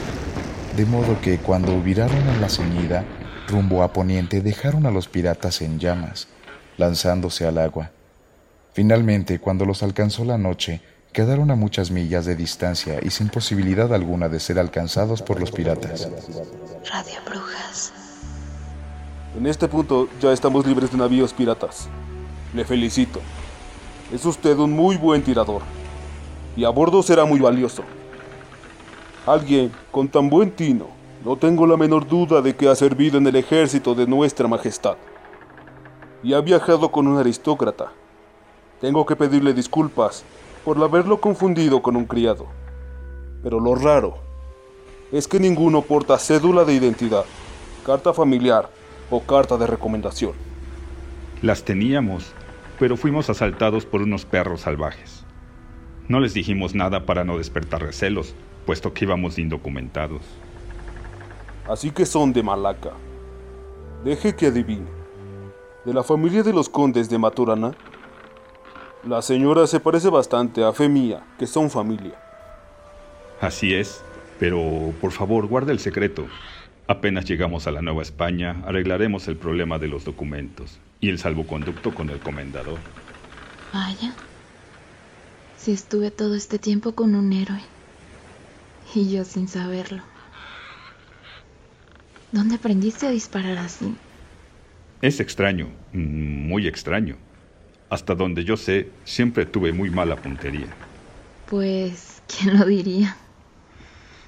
de 0.76 0.84
modo 0.86 1.20
que 1.20 1.38
cuando 1.38 1.80
viraron 1.80 2.16
en 2.16 2.40
la 2.40 2.48
ceñida, 2.48 3.04
rumbo 3.48 3.82
a 3.82 3.92
poniente 3.92 4.40
dejaron 4.40 4.86
a 4.86 4.90
los 4.90 5.08
piratas 5.08 5.62
en 5.62 5.78
llamas, 5.78 6.28
lanzándose 6.76 7.46
al 7.46 7.58
agua. 7.58 7.90
Finalmente, 8.72 9.40
cuando 9.40 9.64
los 9.64 9.82
alcanzó 9.82 10.24
la 10.24 10.38
noche, 10.38 10.80
quedaron 11.12 11.50
a 11.50 11.56
muchas 11.56 11.90
millas 11.90 12.24
de 12.24 12.36
distancia 12.36 12.98
y 13.02 13.10
sin 13.10 13.28
posibilidad 13.28 13.92
alguna 13.92 14.28
de 14.28 14.40
ser 14.40 14.58
alcanzados 14.58 15.22
por 15.22 15.40
los 15.40 15.50
piratas. 15.50 16.08
Radio 16.90 17.18
Brujas. 17.26 17.92
En 19.36 19.46
este 19.46 19.68
punto 19.68 20.08
ya 20.20 20.32
estamos 20.32 20.66
libres 20.66 20.90
de 20.90 20.98
navíos 20.98 21.32
piratas. 21.32 21.88
Le 22.54 22.64
felicito. 22.64 23.20
Es 24.12 24.24
usted 24.24 24.56
un 24.56 24.72
muy 24.72 24.96
buen 24.96 25.22
tirador. 25.22 25.62
Y 26.56 26.64
a 26.64 26.70
bordo 26.70 27.02
será 27.02 27.24
muy 27.24 27.40
valioso. 27.40 27.82
Alguien 29.26 29.70
con 29.90 30.08
tan 30.08 30.28
buen 30.28 30.50
tino, 30.50 30.86
no 31.24 31.36
tengo 31.36 31.66
la 31.66 31.76
menor 31.76 32.06
duda 32.06 32.40
de 32.40 32.56
que 32.56 32.68
ha 32.68 32.74
servido 32.74 33.18
en 33.18 33.26
el 33.26 33.36
ejército 33.36 33.94
de 33.94 34.06
nuestra 34.06 34.48
majestad. 34.48 34.96
Y 36.22 36.32
ha 36.34 36.40
viajado 36.40 36.90
con 36.90 37.06
un 37.06 37.18
aristócrata. 37.18 37.92
Tengo 38.80 39.04
que 39.04 39.16
pedirle 39.16 39.52
disculpas 39.52 40.24
por 40.64 40.82
haberlo 40.82 41.20
confundido 41.20 41.82
con 41.82 41.96
un 41.96 42.04
criado. 42.06 42.46
Pero 43.42 43.60
lo 43.60 43.74
raro 43.74 44.16
es 45.12 45.26
que 45.26 45.40
ninguno 45.40 45.82
porta 45.82 46.18
cédula 46.18 46.64
de 46.64 46.74
identidad, 46.74 47.24
carta 47.84 48.12
familiar 48.12 48.70
o 49.10 49.20
carta 49.20 49.56
de 49.56 49.66
recomendación. 49.66 50.32
Las 51.42 51.64
teníamos, 51.64 52.32
pero 52.78 52.96
fuimos 52.96 53.28
asaltados 53.30 53.84
por 53.86 54.02
unos 54.02 54.24
perros 54.24 54.62
salvajes. 54.62 55.19
No 56.10 56.18
les 56.18 56.34
dijimos 56.34 56.74
nada 56.74 57.06
para 57.06 57.22
no 57.22 57.38
despertar 57.38 57.82
recelos, 57.82 58.34
puesto 58.66 58.92
que 58.92 59.04
íbamos 59.04 59.38
indocumentados. 59.38 60.22
Así 61.68 61.92
que 61.92 62.04
son 62.04 62.32
de 62.32 62.42
Malaca. 62.42 62.90
Deje 64.02 64.34
que 64.34 64.46
adivine. 64.46 64.88
¿De 65.84 65.94
la 65.94 66.02
familia 66.02 66.42
de 66.42 66.52
los 66.52 66.68
condes 66.68 67.08
de 67.08 67.16
Maturana? 67.16 67.76
La 69.06 69.22
señora 69.22 69.68
se 69.68 69.78
parece 69.78 70.08
bastante 70.08 70.64
a 70.64 70.72
Femía, 70.72 71.22
que 71.38 71.46
son 71.46 71.70
familia. 71.70 72.20
Así 73.40 73.72
es, 73.72 74.02
pero 74.40 74.92
por 75.00 75.12
favor 75.12 75.46
guarda 75.46 75.70
el 75.70 75.78
secreto. 75.78 76.26
Apenas 76.88 77.24
llegamos 77.24 77.68
a 77.68 77.70
la 77.70 77.82
Nueva 77.82 78.02
España, 78.02 78.56
arreglaremos 78.66 79.28
el 79.28 79.36
problema 79.36 79.78
de 79.78 79.86
los 79.86 80.04
documentos 80.04 80.80
y 80.98 81.08
el 81.08 81.20
salvoconducto 81.20 81.94
con 81.94 82.10
el 82.10 82.18
comendador. 82.18 82.80
Vaya. 83.72 84.12
Si 85.60 85.72
estuve 85.72 86.10
todo 86.10 86.36
este 86.36 86.58
tiempo 86.58 86.94
con 86.94 87.14
un 87.14 87.34
héroe. 87.34 87.60
Y 88.94 89.10
yo 89.10 89.26
sin 89.26 89.46
saberlo. 89.46 90.02
¿Dónde 92.32 92.54
aprendiste 92.54 93.06
a 93.06 93.10
disparar 93.10 93.58
así? 93.58 93.94
Es 95.02 95.20
extraño, 95.20 95.68
muy 95.92 96.66
extraño. 96.66 97.18
Hasta 97.90 98.14
donde 98.14 98.44
yo 98.44 98.56
sé, 98.56 98.88
siempre 99.04 99.44
tuve 99.44 99.72
muy 99.74 99.90
mala 99.90 100.16
puntería. 100.16 100.68
Pues, 101.44 102.22
¿quién 102.26 102.58
lo 102.58 102.64
diría? 102.64 103.18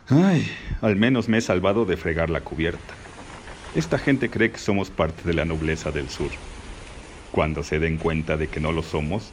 Ay, 0.09 0.47
al 0.83 0.97
menos 0.97 1.31
me 1.31 1.39
he 1.39 1.41
salvado 1.41 1.87
de 1.87 1.97
fregar 1.97 2.29
la 2.29 2.43
cubierta. 2.43 2.95
Esta 3.73 3.99
gente 3.99 4.29
cree 4.29 4.53
que 4.53 4.59
somos 4.59 4.91
parte 4.91 5.23
de 5.27 5.33
la 5.33 5.47
nobleza 5.47 5.93
del 5.93 6.11
sur. 6.11 6.33
Cuando 7.31 7.63
se 7.63 7.79
den 7.79 7.97
cuenta 7.97 8.37
de 8.37 8.49
que 8.49 8.61
no 8.61 8.73
lo 8.73 8.83
somos, 8.83 9.33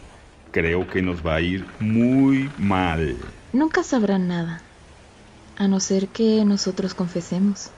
creo 0.52 0.88
que 0.88 1.02
nos 1.02 1.26
va 1.26 1.36
a 1.36 1.42
ir 1.42 1.66
muy 1.80 2.50
mal. 2.58 3.18
Nunca 3.54 3.84
sabrán 3.84 4.28
nada, 4.28 4.62
a 5.58 5.68
no 5.68 5.80
ser 5.80 6.08
que 6.08 6.44
nosotros 6.46 6.94
confesemos. 6.94 7.72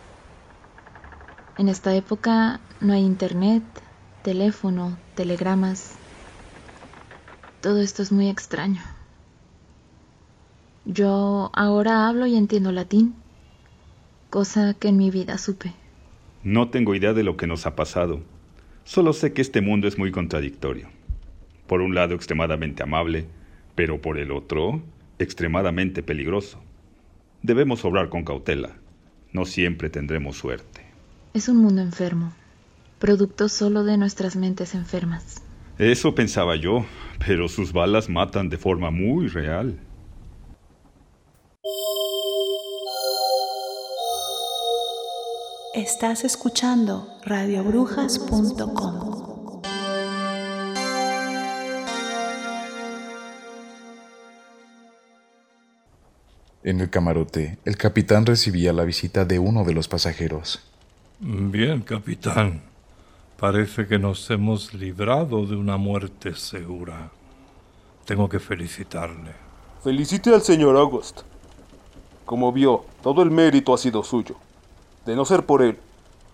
En 1.57 1.69
esta 1.69 1.95
época 1.95 2.59
no 2.79 2.93
hay 2.93 3.01
internet, 3.01 3.63
teléfono, 4.23 4.97
telegramas. 5.15 5.93
Todo 7.61 7.81
esto 7.81 8.01
es 8.01 8.11
muy 8.11 8.29
extraño. 8.29 8.81
Yo 10.85 11.51
ahora 11.53 12.07
hablo 12.07 12.25
y 12.25 12.35
entiendo 12.35 12.71
latín, 12.71 13.13
cosa 14.29 14.73
que 14.73 14.87
en 14.87 14.97
mi 14.97 15.11
vida 15.11 15.37
supe. 15.37 15.73
No 16.43 16.69
tengo 16.69 16.95
idea 16.95 17.13
de 17.13 17.23
lo 17.23 17.37
que 17.37 17.45
nos 17.45 17.67
ha 17.67 17.75
pasado. 17.75 18.21
Solo 18.83 19.13
sé 19.13 19.31
que 19.31 19.43
este 19.43 19.61
mundo 19.61 19.87
es 19.87 19.99
muy 19.99 20.11
contradictorio. 20.11 20.89
Por 21.71 21.79
un 21.79 21.95
lado 21.95 22.15
extremadamente 22.15 22.83
amable, 22.83 23.27
pero 23.75 24.01
por 24.01 24.17
el 24.17 24.33
otro 24.33 24.81
extremadamente 25.19 26.03
peligroso. 26.03 26.59
Debemos 27.43 27.85
obrar 27.85 28.09
con 28.09 28.25
cautela. 28.25 28.75
No 29.31 29.45
siempre 29.45 29.89
tendremos 29.89 30.35
suerte. 30.35 30.81
Es 31.33 31.47
un 31.47 31.59
mundo 31.59 31.81
enfermo, 31.81 32.33
producto 32.99 33.47
solo 33.47 33.85
de 33.85 33.95
nuestras 33.95 34.35
mentes 34.35 34.75
enfermas. 34.75 35.43
Eso 35.77 36.13
pensaba 36.13 36.57
yo, 36.57 36.85
pero 37.25 37.47
sus 37.47 37.71
balas 37.71 38.09
matan 38.09 38.49
de 38.49 38.57
forma 38.57 38.91
muy 38.91 39.29
real. 39.29 39.79
Estás 45.73 46.25
escuchando 46.25 47.07
radiobrujas.com. 47.23 49.10
En 56.63 56.79
el 56.79 56.91
camarote, 56.91 57.57
el 57.65 57.75
capitán 57.75 58.25
recibía 58.25 58.71
la 58.71 58.83
visita 58.83 59.25
de 59.25 59.39
uno 59.39 59.63
de 59.63 59.73
los 59.73 59.87
pasajeros. 59.87 60.61
Bien, 61.19 61.81
capitán. 61.81 62.61
Parece 63.39 63.87
que 63.87 63.97
nos 63.97 64.29
hemos 64.29 64.71
librado 64.75 65.47
de 65.47 65.55
una 65.55 65.77
muerte 65.77 66.35
segura. 66.35 67.09
Tengo 68.05 68.29
que 68.29 68.39
felicitarle. 68.39 69.31
Felicite 69.83 70.31
al 70.31 70.43
señor 70.43 70.77
August. 70.77 71.21
Como 72.25 72.51
vio, 72.51 72.85
todo 73.01 73.23
el 73.23 73.31
mérito 73.31 73.73
ha 73.73 73.79
sido 73.79 74.03
suyo. 74.03 74.35
De 75.07 75.15
no 75.15 75.25
ser 75.25 75.43
por 75.47 75.63
él, 75.63 75.79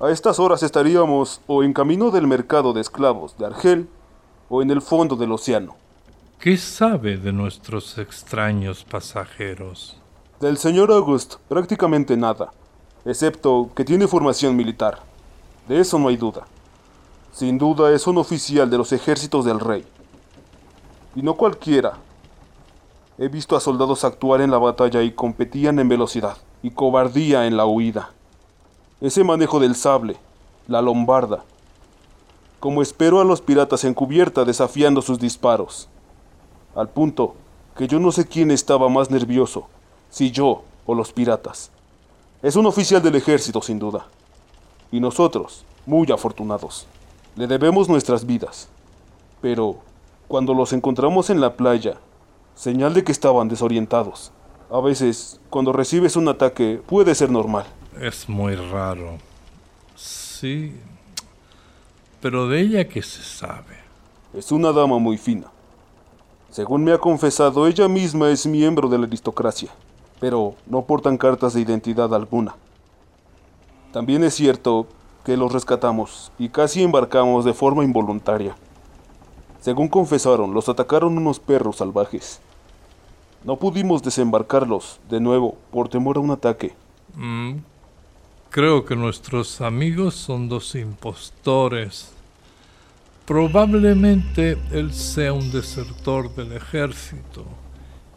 a 0.02 0.10
estas 0.10 0.40
horas 0.40 0.62
estaríamos 0.62 1.40
o 1.48 1.64
en 1.64 1.72
camino 1.72 2.12
del 2.12 2.28
mercado 2.28 2.74
de 2.74 2.82
esclavos 2.82 3.38
de 3.38 3.46
Argel 3.46 3.88
o 4.50 4.62
en 4.62 4.72
el 4.72 4.82
fondo 4.82 5.16
del 5.16 5.32
océano. 5.32 5.78
¿Qué 6.38 6.58
sabe 6.58 7.16
de 7.16 7.32
nuestros 7.32 7.98
extraños 7.98 8.84
pasajeros? 8.84 10.02
Del 10.40 10.60
señor 10.60 10.92
August 10.92 11.38
prácticamente 11.50 12.16
nada, 12.16 12.52
excepto 13.06 13.72
que 13.76 13.84
tiene 13.84 14.08
formación 14.08 14.56
militar. 14.56 15.00
De 15.68 15.80
eso 15.80 15.98
no 15.98 16.10
hay 16.10 16.18
duda. 16.18 16.46
Sin 17.34 17.58
duda 17.58 17.92
es 17.92 18.06
un 18.06 18.20
oficial 18.20 18.70
de 18.70 18.78
los 18.78 18.92
ejércitos 18.92 19.46
del 19.46 19.60
rey. 19.60 19.84
Y 21.16 21.24
no 21.24 21.34
cualquiera. 21.34 21.94
He 23.18 23.30
visto 23.30 23.56
a 23.56 23.60
soldados 23.60 24.04
actuar 24.04 24.42
en 24.42 24.52
la 24.52 24.60
batalla 24.60 25.02
y 25.02 25.10
competían 25.10 25.80
en 25.80 25.90
velocidad 25.90 26.38
y 26.62 26.70
cobardía 26.70 27.48
en 27.48 27.58
la 27.58 27.66
huida. 27.66 28.12
Ese 29.02 29.24
manejo 29.24 29.60
del 29.60 29.74
sable, 29.74 30.18
la 30.68 30.84
lombarda. 30.84 31.46
Como 32.60 32.84
espero 32.84 33.22
a 33.22 33.26
los 33.26 33.42
piratas 33.42 33.86
en 33.86 33.96
cubierta 33.96 34.46
desafiando 34.46 35.02
sus 35.02 35.18
disparos. 35.18 35.90
Al 36.76 36.90
punto 36.90 37.34
que 37.76 37.88
yo 37.88 38.00
no 38.00 38.12
sé 38.12 38.28
quién 38.28 38.52
estaba 38.52 38.88
más 38.88 39.10
nervioso, 39.10 39.68
si 40.18 40.32
yo 40.32 40.64
o 40.88 40.96
los 40.96 41.14
piratas. 41.14 41.70
Es 42.42 42.56
un 42.56 42.66
oficial 42.66 43.04
del 43.04 43.14
ejército, 43.14 43.62
sin 43.62 43.78
duda. 43.78 44.08
Y 44.92 45.00
nosotros, 45.00 45.64
muy 45.86 46.12
afortunados, 46.12 46.88
le 47.36 47.46
debemos 47.46 47.88
nuestras 47.88 48.26
vidas. 48.26 48.68
Pero, 49.42 49.78
cuando 50.28 50.56
los 50.56 50.74
encontramos 50.74 51.30
en 51.30 51.40
la 51.40 51.56
playa, 51.56 51.98
señal 52.56 52.96
de 52.96 53.04
que 53.04 53.12
estaban 53.12 53.48
desorientados. 53.48 54.32
A 54.72 54.80
veces, 54.80 55.40
cuando 55.52 55.72
recibes 55.72 56.16
un 56.16 56.30
ataque, 56.30 56.82
puede 56.88 57.14
ser 57.14 57.30
normal. 57.30 57.68
Es 58.02 58.28
muy 58.28 58.56
raro. 58.56 59.20
Sí. 59.96 60.74
Pero 62.22 62.48
de 62.48 62.62
ella 62.62 62.90
qué 62.90 63.04
se 63.04 63.22
sabe. 63.22 63.78
Es 64.34 64.52
una 64.52 64.72
dama 64.72 64.98
muy 64.98 65.20
fina. 65.20 65.52
Según 66.50 66.84
me 66.84 66.92
ha 66.92 66.98
confesado, 66.98 67.68
ella 67.68 67.88
misma 67.88 68.32
es 68.32 68.48
miembro 68.48 68.90
de 68.90 68.98
la 68.98 69.06
aristocracia 69.06 69.70
pero 70.20 70.56
no 70.66 70.84
portan 70.84 71.18
cartas 71.18 71.54
de 71.54 71.62
identidad 71.62 72.14
alguna. 72.14 72.56
También 73.92 74.24
es 74.24 74.36
cierto 74.36 74.88
que 75.24 75.38
los 75.38 75.52
rescatamos 75.52 76.32
y 76.40 76.50
casi 76.50 76.84
embarcamos 76.84 77.46
de 77.46 77.54
forma 77.54 77.84
involuntaria. 77.84 78.56
Según 79.60 79.88
confesaron, 79.88 80.54
los 80.54 80.70
atacaron 80.70 81.18
unos 81.18 81.40
perros 81.40 81.78
salvajes. 81.78 82.40
No 83.44 83.58
pudimos 83.58 84.04
desembarcarlos 84.04 85.00
de 85.10 85.20
nuevo 85.20 85.58
por 85.72 85.90
temor 85.90 86.18
a 86.18 86.22
un 86.22 86.32
ataque. 86.32 86.74
Mm, 87.16 87.56
creo 88.50 88.86
que 88.86 88.96
nuestros 88.96 89.62
amigos 89.62 90.16
son 90.16 90.50
dos 90.50 90.76
impostores. 90.76 92.14
Probablemente 93.26 94.58
él 94.72 94.94
sea 94.94 95.34
un 95.34 95.52
desertor 95.52 96.34
del 96.34 96.54
ejército 96.54 97.44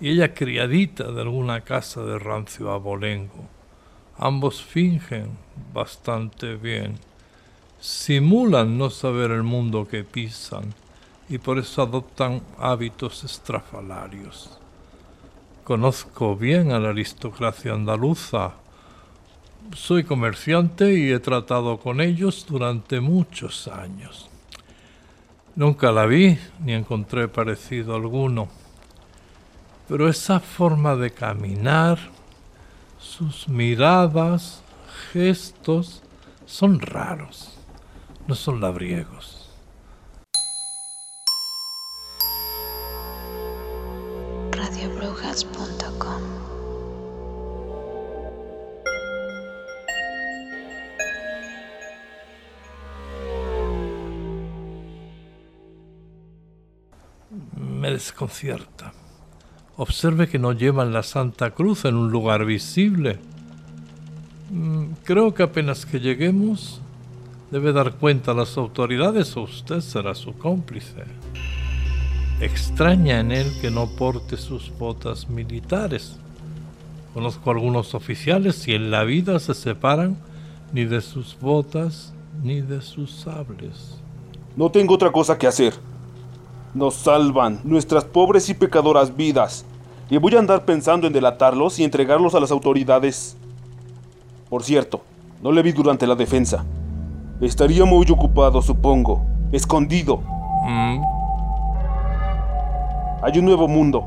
y 0.01 0.11
ella 0.11 0.35
criadita 0.35 1.13
de 1.13 1.21
alguna 1.21 1.61
casa 1.61 2.03
de 2.03 2.19
rancio 2.19 2.71
abolengo. 2.71 3.49
Ambos 4.17 4.63
fingen 4.63 5.31
bastante 5.73 6.57
bien, 6.57 6.99
simulan 7.81 8.77
no 8.79 8.91
saber 8.91 9.31
el 9.31 9.43
mundo 9.43 9.87
que 9.87 10.05
pisan 10.05 10.75
y 11.29 11.39
por 11.39 11.59
eso 11.59 11.83
adoptan 11.83 12.43
hábitos 12.59 13.25
estrafalarios. 13.25 14.59
Conozco 15.65 16.35
bien 16.35 16.73
a 16.73 16.81
la 16.81 16.89
aristocracia 16.89 17.73
andaluza. 17.73 18.55
Soy 19.75 20.03
comerciante 20.05 20.93
y 20.93 21.13
he 21.13 21.21
tratado 21.21 21.79
con 21.79 22.01
ellos 22.01 22.45
durante 22.49 23.01
muchos 23.01 23.69
años. 23.69 24.29
Nunca 25.55 25.93
la 25.93 26.07
vi 26.07 26.39
ni 26.65 26.73
encontré 26.73 27.29
parecido 27.29 27.95
alguno. 27.95 28.60
Pero 29.91 30.09
esa 30.09 30.39
forma 30.39 30.95
de 30.95 31.11
caminar, 31.11 31.99
sus 33.01 33.49
miradas, 33.49 34.63
gestos, 35.11 36.01
son 36.47 36.79
raros, 36.79 37.59
no 38.29 38.37
son 38.37 38.61
labriegos. 38.61 39.51
radiobrujas.com 44.53 46.23
Me 57.57 57.91
desconcierta. 57.91 59.00
Observe 59.83 60.29
que 60.29 60.39
no 60.39 60.53
llevan 60.53 60.93
la 60.93 61.03
Santa 61.03 61.53
Cruz 61.53 61.87
en 61.87 61.95
un 61.97 62.11
lugar 62.11 62.45
visible. 62.45 63.19
Mm, 64.51 64.93
creo 65.05 65.33
que 65.33 65.43
apenas 65.43 65.87
que 65.87 66.01
lleguemos, 66.01 66.83
debe 67.51 67.73
dar 67.73 67.95
cuenta 67.95 68.33
a 68.33 68.35
las 68.35 68.59
autoridades 68.59 69.35
o 69.39 69.41
usted 69.41 69.81
será 69.81 70.15
su 70.15 70.35
cómplice. 70.37 71.05
Extraña 72.43 73.21
en 73.21 73.33
él 73.33 73.47
que 73.63 73.71
no 73.71 73.87
porte 73.87 74.37
sus 74.37 74.71
botas 74.79 75.31
militares. 75.31 76.19
Conozco 77.15 77.51
algunos 77.51 77.95
oficiales 77.95 78.69
y 78.69 78.75
en 78.75 78.91
la 78.91 79.05
vida 79.05 79.39
se 79.39 79.55
separan 79.55 80.19
ni 80.75 80.85
de 80.85 81.01
sus 81.01 81.39
botas 81.41 82.13
ni 82.43 82.61
de 82.61 82.83
sus 82.83 83.13
sables. 83.13 83.97
No 84.59 84.71
tengo 84.71 84.93
otra 84.93 85.11
cosa 85.11 85.39
que 85.39 85.47
hacer. 85.47 85.73
Nos 86.75 86.97
salvan 86.97 87.63
nuestras 87.65 88.05
pobres 88.05 88.51
y 88.51 88.53
pecadoras 88.53 89.17
vidas. 89.17 89.65
Y 90.11 90.17
voy 90.19 90.35
a 90.35 90.41
andar 90.41 90.65
pensando 90.65 91.07
en 91.07 91.13
delatarlos 91.13 91.79
y 91.79 91.85
entregarlos 91.85 92.35
a 92.35 92.41
las 92.41 92.51
autoridades. 92.51 93.37
Por 94.49 94.65
cierto, 94.65 95.03
no 95.41 95.53
le 95.53 95.63
vi 95.63 95.71
durante 95.73 96.07
la 96.07 96.17
defensa. 96.17 96.65
Estaría 97.41 97.85
muy 97.85 98.05
ocupado, 98.11 98.61
supongo. 98.61 99.25
Escondido. 99.53 100.21
Mm, 100.67 101.01
Hay 103.23 103.39
un 103.39 103.45
nuevo 103.45 103.69
mundo. 103.69 104.05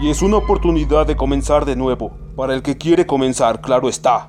Y 0.00 0.10
es 0.10 0.20
una 0.20 0.36
oportunidad 0.36 1.06
de 1.06 1.16
comenzar 1.16 1.64
de 1.64 1.76
nuevo. 1.76 2.10
Para 2.36 2.54
el 2.54 2.62
que 2.62 2.76
quiere 2.76 3.06
comenzar, 3.06 3.60
claro 3.60 3.88
está. 3.88 4.28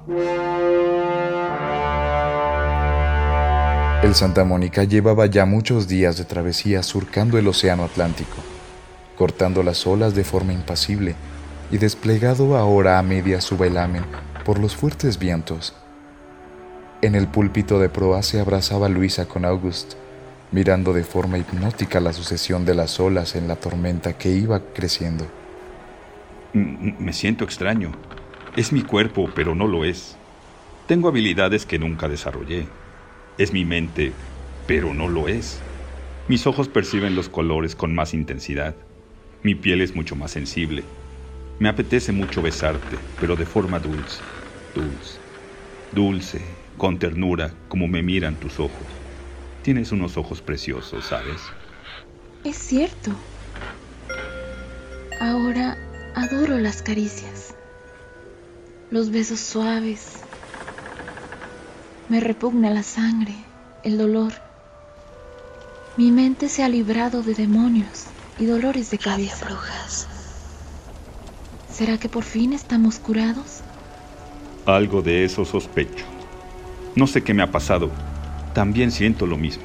El 4.03 4.13
Santa 4.15 4.43
Mónica 4.43 4.83
llevaba 4.83 5.25
ya 5.25 5.45
muchos 5.45 5.87
días 5.87 6.17
de 6.17 6.25
travesía 6.25 6.83
surcando 6.83 7.37
el 7.37 7.47
Océano 7.47 7.85
Atlántico, 7.85 8.35
cortando 9.17 9.63
las 9.63 9.85
olas 9.87 10.15
de 10.15 10.23
forma 10.23 10.53
impasible 10.53 11.15
y 11.71 11.77
desplegado 11.77 12.57
ahora 12.57 12.99
a 12.99 13.03
media 13.03 13.41
su 13.41 13.57
velamen 13.57 14.03
por 14.45 14.59
los 14.59 14.75
fuertes 14.75 15.17
vientos. 15.19 15.73
En 17.01 17.15
el 17.15 17.27
púlpito 17.27 17.79
de 17.79 17.89
proa 17.89 18.23
se 18.23 18.39
abrazaba 18.39 18.89
Luisa 18.89 19.27
con 19.27 19.43
August, 19.43 19.95
mirando 20.51 20.93
de 20.93 21.03
forma 21.03 21.37
hipnótica 21.37 21.99
la 21.99 22.13
sucesión 22.13 22.63
de 22.63 22.75
las 22.75 22.99
olas 22.99 23.35
en 23.35 23.47
la 23.47 23.55
tormenta 23.55 24.17
que 24.17 24.29
iba 24.29 24.61
creciendo. 24.73 25.25
Me 26.53 27.11
siento 27.11 27.43
extraño. 27.43 27.91
Es 28.55 28.71
mi 28.71 28.83
cuerpo, 28.83 29.29
pero 29.33 29.55
no 29.55 29.67
lo 29.67 29.83
es. 29.83 30.15
Tengo 30.87 31.07
habilidades 31.07 31.65
que 31.65 31.79
nunca 31.79 32.07
desarrollé. 32.07 32.67
Es 33.37 33.51
mi 33.51 33.65
mente, 33.65 34.13
pero 34.67 34.93
no 34.93 35.07
lo 35.07 35.27
es. 35.27 35.59
Mis 36.27 36.45
ojos 36.45 36.67
perciben 36.67 37.15
los 37.15 37.29
colores 37.29 37.75
con 37.75 37.95
más 37.95 38.13
intensidad. 38.13 38.75
Mi 39.43 39.55
piel 39.55 39.81
es 39.81 39.93
mucho 39.93 40.15
más 40.15 40.31
sensible. 40.31 40.85
Me 41.59 41.67
apetece 41.67 42.13
mucho 42.13 42.41
besarte, 42.41 42.97
pero 43.19 43.35
de 43.35 43.45
forma 43.45 43.77
dulce, 43.77 44.21
dulce, 44.73 45.19
dulce, 45.91 46.41
con 46.77 46.97
ternura, 46.97 47.53
como 47.67 47.89
me 47.89 48.01
miran 48.01 48.39
tus 48.39 48.57
ojos. 48.61 48.87
Tienes 49.61 49.91
unos 49.91 50.15
ojos 50.15 50.41
preciosos, 50.41 51.03
¿sabes? 51.03 51.51
Es 52.45 52.55
cierto. 52.55 53.11
Ahora 55.19 55.77
adoro 56.15 56.57
las 56.57 56.81
caricias, 56.81 57.53
los 58.91 59.11
besos 59.11 59.41
suaves. 59.41 60.21
Me 62.07 62.21
repugna 62.21 62.69
la 62.69 62.83
sangre, 62.83 63.35
el 63.83 63.97
dolor. 63.97 64.31
Mi 65.97 66.11
mente 66.11 66.47
se 66.47 66.63
ha 66.63 66.69
librado 66.69 67.23
de 67.23 67.33
demonios 67.33 68.05
y 68.39 68.45
dolores 68.45 68.91
de 68.91 68.97
cabeza. 68.97 69.47
¿Será 71.71 71.97
que 71.97 72.09
por 72.09 72.23
fin 72.23 72.53
estamos 72.53 72.99
curados? 72.99 73.61
Algo 74.65 75.01
de 75.01 75.25
eso 75.25 75.43
sospecho. 75.43 76.05
No 76.95 77.07
sé 77.07 77.23
qué 77.23 77.33
me 77.33 77.43
ha 77.43 77.51
pasado. 77.51 77.89
También 78.53 78.91
siento 78.91 79.25
lo 79.25 79.37
mismo. 79.37 79.63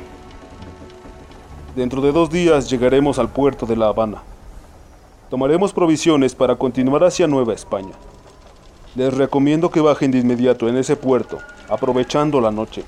Dentro 1.76 2.00
de 2.00 2.12
dos 2.12 2.30
días 2.30 2.68
llegaremos 2.70 3.18
al 3.18 3.28
puerto 3.28 3.66
de 3.66 3.76
La 3.76 3.88
Habana. 3.88 4.22
Tomaremos 5.30 5.72
provisiones 5.72 6.34
para 6.34 6.56
continuar 6.56 7.04
hacia 7.04 7.26
Nueva 7.26 7.52
España. 7.52 7.92
Les 8.94 9.12
recomiendo 9.12 9.70
que 9.70 9.80
bajen 9.80 10.10
de 10.10 10.18
inmediato 10.18 10.68
en 10.68 10.78
ese 10.78 10.96
puerto, 10.96 11.38
aprovechando 11.68 12.40
la 12.40 12.50
noche. 12.50 12.82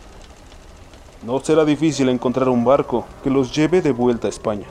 No 1.25 1.39
será 1.41 1.67
difícil 1.67 2.09
encontrar 2.09 2.49
un 2.49 2.65
barco 2.65 3.05
que 3.23 3.29
los 3.29 3.55
lleve 3.55 3.83
de 3.83 3.93
vuelta 3.93 4.27
a 4.27 4.31
España. 4.31 4.67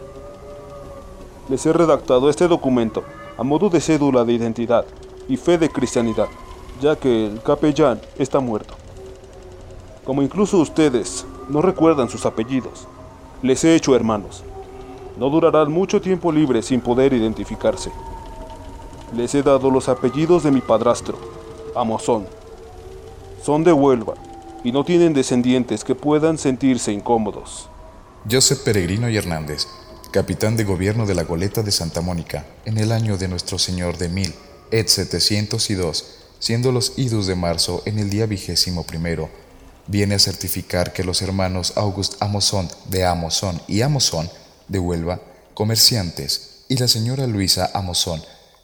Les 1.49 1.65
he 1.65 1.73
redactado 1.73 2.29
este 2.29 2.47
documento 2.47 3.03
a 3.37 3.43
modo 3.43 3.69
de 3.69 3.81
cédula 3.81 4.23
de 4.23 4.33
identidad 4.33 4.85
y 5.27 5.37
fe 5.37 5.57
de 5.57 5.69
cristianidad, 5.69 6.27
ya 6.79 6.95
que 6.95 7.27
el 7.27 7.41
capellán 7.41 7.99
está 8.17 8.39
muerto. 8.39 8.75
Como 10.03 10.21
incluso 10.21 10.57
ustedes 10.57 11.25
no 11.49 11.61
recuerdan 11.61 12.09
sus 12.09 12.25
apellidos, 12.25 12.87
les 13.41 13.63
he 13.63 13.75
hecho 13.75 13.95
hermanos. 13.95 14.43
No 15.17 15.29
durarán 15.29 15.71
mucho 15.71 15.99
tiempo 15.99 16.31
libres 16.31 16.67
sin 16.67 16.81
poder 16.81 17.13
identificarse. 17.13 17.91
Les 19.15 19.33
he 19.33 19.41
dado 19.41 19.71
los 19.71 19.89
apellidos 19.89 20.43
de 20.43 20.51
mi 20.51 20.61
padrastro, 20.61 21.17
Amozón. 21.75 22.27
Son 23.41 23.63
de 23.63 23.73
Huelva 23.73 24.13
y 24.63 24.71
no 24.71 24.83
tienen 24.83 25.13
descendientes 25.13 25.83
que 25.83 25.95
puedan 25.95 26.37
sentirse 26.37 26.91
incómodos. 26.91 27.69
Joseph 28.29 28.59
Peregrino 28.63 29.09
y 29.09 29.17
Hernández, 29.17 29.67
capitán 30.11 30.57
de 30.57 30.63
gobierno 30.63 31.05
de 31.05 31.13
la 31.13 31.23
goleta 31.23 31.61
de 31.61 31.71
Santa 31.71 32.01
Mónica, 32.01 32.45
en 32.65 32.77
el 32.79 32.91
año 32.91 33.17
de 33.17 33.27
nuestro 33.27 33.59
Señor 33.59 33.97
de 33.97 34.09
mil, 34.09 34.33
et 34.71 34.87
702, 34.87 36.05
siendo 36.39 36.71
los 36.71 36.93
idus 36.97 37.27
de 37.27 37.35
marzo 37.35 37.83
en 37.85 37.99
el 37.99 38.09
día 38.09 38.25
vigésimo 38.25 38.83
primero, 38.85 39.29
viene 39.87 40.15
a 40.15 40.19
certificar 40.19 40.93
que 40.93 41.03
los 41.03 41.21
hermanos 41.21 41.73
August 41.75 42.15
Amozón 42.21 42.69
de 42.89 43.05
Amozón 43.05 43.61
y 43.67 43.81
Amozón 43.81 44.29
de 44.67 44.79
Huelva, 44.79 45.21
comerciantes, 45.53 46.63
y 46.69 46.77
la 46.77 46.87
señora 46.87 47.27
Luisa 47.27 47.69
Amozón, 47.73 48.21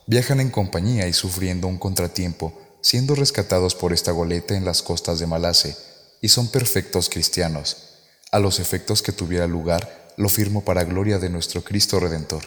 viajan 0.07 0.39
en 0.39 0.49
compañía 0.49 1.07
y 1.07 1.13
sufriendo 1.13 1.67
un 1.67 1.77
contratiempo, 1.77 2.53
siendo 2.81 3.15
rescatados 3.15 3.75
por 3.75 3.93
esta 3.93 4.11
goleta 4.11 4.55
en 4.55 4.65
las 4.65 4.81
costas 4.81 5.19
de 5.19 5.27
Malace, 5.27 5.75
y 6.21 6.29
son 6.29 6.47
perfectos 6.47 7.09
cristianos. 7.09 7.77
A 8.31 8.39
los 8.39 8.59
efectos 8.59 9.01
que 9.01 9.11
tuviera 9.11 9.47
lugar, 9.47 10.04
lo 10.17 10.29
firmo 10.29 10.63
para 10.63 10.83
gloria 10.83 11.19
de 11.19 11.29
nuestro 11.29 11.61
Cristo 11.61 11.99
Redentor. 11.99 12.43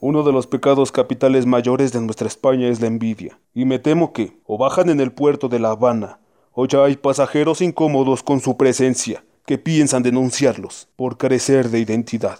Uno 0.00 0.22
de 0.22 0.32
los 0.32 0.46
pecados 0.46 0.92
capitales 0.92 1.44
mayores 1.44 1.92
de 1.92 2.00
nuestra 2.00 2.26
España 2.26 2.68
es 2.68 2.80
la 2.80 2.86
envidia, 2.86 3.38
y 3.52 3.64
me 3.64 3.78
temo 3.78 4.12
que 4.12 4.38
o 4.46 4.56
bajan 4.56 4.88
en 4.88 5.00
el 5.00 5.12
puerto 5.12 5.48
de 5.48 5.58
La 5.58 5.70
Habana, 5.70 6.20
o 6.52 6.66
ya 6.66 6.84
hay 6.84 6.96
pasajeros 6.96 7.60
incómodos 7.60 8.22
con 8.22 8.40
su 8.40 8.56
presencia 8.56 9.24
que 9.44 9.58
piensan 9.58 10.02
denunciarlos 10.02 10.88
por 10.96 11.18
carecer 11.18 11.70
de 11.70 11.80
identidad. 11.80 12.38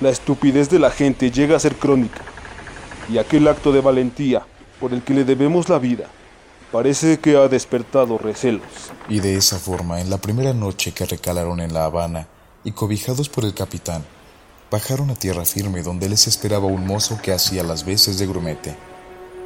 La 0.00 0.10
estupidez 0.10 0.68
de 0.70 0.78
la 0.78 0.90
gente 0.90 1.30
llega 1.30 1.56
a 1.56 1.60
ser 1.60 1.76
crónica, 1.76 2.22
y 3.08 3.18
aquel 3.18 3.48
acto 3.48 3.72
de 3.72 3.80
valentía 3.80 4.46
por 4.78 4.92
el 4.92 5.02
que 5.02 5.14
le 5.14 5.24
debemos 5.24 5.68
la 5.68 5.78
vida 5.78 6.08
parece 6.70 7.18
que 7.18 7.36
ha 7.36 7.48
despertado 7.48 8.18
recelos. 8.18 8.62
Y 9.08 9.20
de 9.20 9.36
esa 9.36 9.58
forma, 9.58 10.00
en 10.00 10.10
la 10.10 10.18
primera 10.18 10.52
noche 10.52 10.92
que 10.92 11.06
recalaron 11.06 11.60
en 11.60 11.72
La 11.72 11.84
Habana 11.84 12.28
y 12.64 12.72
cobijados 12.72 13.28
por 13.28 13.44
el 13.44 13.54
capitán, 13.54 14.04
bajaron 14.70 15.10
a 15.10 15.14
tierra 15.14 15.44
firme 15.44 15.82
donde 15.82 16.08
les 16.08 16.26
esperaba 16.26 16.66
un 16.66 16.86
mozo 16.86 17.18
que 17.22 17.32
hacía 17.32 17.62
las 17.62 17.84
veces 17.84 18.18
de 18.18 18.26
grumete 18.26 18.76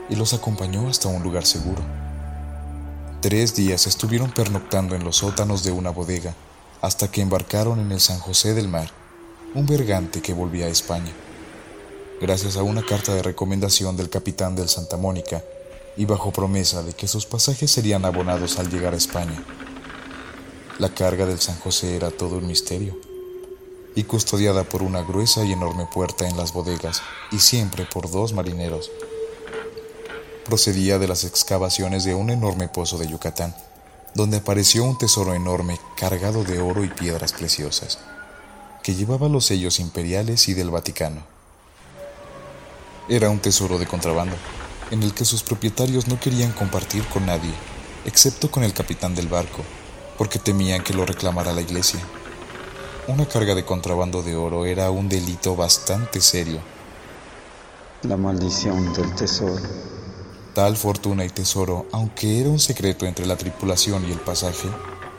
y 0.08 0.16
los 0.16 0.32
acompañó 0.32 0.88
hasta 0.88 1.08
un 1.08 1.22
lugar 1.22 1.44
seguro. 1.44 1.82
Tres 3.20 3.54
días 3.54 3.86
estuvieron 3.86 4.30
pernoctando 4.30 4.94
en 4.94 5.04
los 5.04 5.16
sótanos 5.16 5.64
de 5.64 5.72
una 5.72 5.90
bodega 5.90 6.34
hasta 6.80 7.10
que 7.10 7.20
embarcaron 7.20 7.80
en 7.80 7.90
el 7.90 8.00
San 8.00 8.20
José 8.20 8.54
del 8.54 8.68
Mar, 8.68 8.90
un 9.54 9.66
bergante 9.66 10.22
que 10.22 10.32
volvía 10.32 10.66
a 10.66 10.70
España. 10.70 11.12
Gracias 12.20 12.56
a 12.56 12.62
una 12.62 12.82
carta 12.82 13.14
de 13.14 13.22
recomendación 13.22 13.96
del 13.96 14.08
capitán 14.08 14.54
del 14.54 14.68
Santa 14.68 14.96
Mónica 14.96 15.42
y 15.96 16.04
bajo 16.04 16.30
promesa 16.30 16.82
de 16.84 16.92
que 16.92 17.08
sus 17.08 17.26
pasajes 17.26 17.70
serían 17.70 18.04
abonados 18.04 18.58
al 18.58 18.70
llegar 18.70 18.94
a 18.94 18.98
España. 18.98 19.42
La 20.78 20.88
carga 20.94 21.26
del 21.26 21.40
San 21.40 21.58
José 21.58 21.96
era 21.96 22.12
todo 22.12 22.36
un 22.36 22.46
misterio 22.46 23.07
y 23.98 24.04
custodiada 24.04 24.62
por 24.62 24.84
una 24.84 25.02
gruesa 25.02 25.44
y 25.44 25.50
enorme 25.50 25.84
puerta 25.92 26.28
en 26.28 26.36
las 26.36 26.52
bodegas 26.52 27.02
y 27.32 27.40
siempre 27.40 27.84
por 27.84 28.08
dos 28.08 28.32
marineros. 28.32 28.92
Procedía 30.44 31.00
de 31.00 31.08
las 31.08 31.24
excavaciones 31.24 32.04
de 32.04 32.14
un 32.14 32.30
enorme 32.30 32.68
pozo 32.68 32.96
de 32.96 33.08
Yucatán, 33.08 33.56
donde 34.14 34.36
apareció 34.36 34.84
un 34.84 34.96
tesoro 34.98 35.34
enorme 35.34 35.80
cargado 35.96 36.44
de 36.44 36.60
oro 36.60 36.84
y 36.84 36.88
piedras 36.88 37.32
preciosas, 37.32 37.98
que 38.84 38.94
llevaba 38.94 39.28
los 39.28 39.46
sellos 39.46 39.80
imperiales 39.80 40.46
y 40.46 40.54
del 40.54 40.70
Vaticano. 40.70 41.24
Era 43.08 43.30
un 43.30 43.40
tesoro 43.40 43.80
de 43.80 43.88
contrabando, 43.88 44.36
en 44.92 45.02
el 45.02 45.12
que 45.12 45.24
sus 45.24 45.42
propietarios 45.42 46.06
no 46.06 46.20
querían 46.20 46.52
compartir 46.52 47.04
con 47.08 47.26
nadie, 47.26 47.52
excepto 48.04 48.48
con 48.48 48.62
el 48.62 48.72
capitán 48.72 49.16
del 49.16 49.26
barco, 49.26 49.64
porque 50.16 50.38
temían 50.38 50.84
que 50.84 50.94
lo 50.94 51.04
reclamara 51.04 51.52
la 51.52 51.62
iglesia. 51.62 51.98
Una 53.08 53.24
carga 53.24 53.54
de 53.54 53.64
contrabando 53.64 54.22
de 54.22 54.36
oro 54.36 54.66
era 54.66 54.90
un 54.90 55.08
delito 55.08 55.56
bastante 55.56 56.20
serio. 56.20 56.60
La 58.02 58.18
maldición 58.18 58.92
del 58.92 59.14
tesoro. 59.14 59.62
Tal 60.54 60.76
fortuna 60.76 61.24
y 61.24 61.30
tesoro, 61.30 61.86
aunque 61.90 62.38
era 62.38 62.50
un 62.50 62.58
secreto 62.58 63.06
entre 63.06 63.24
la 63.24 63.38
tripulación 63.38 64.06
y 64.06 64.12
el 64.12 64.18
pasaje, 64.20 64.68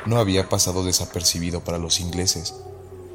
no 0.05 0.17
había 0.17 0.47
pasado 0.47 0.83
desapercibido 0.83 1.63
para 1.63 1.79
los 1.79 1.99
ingleses, 1.99 2.53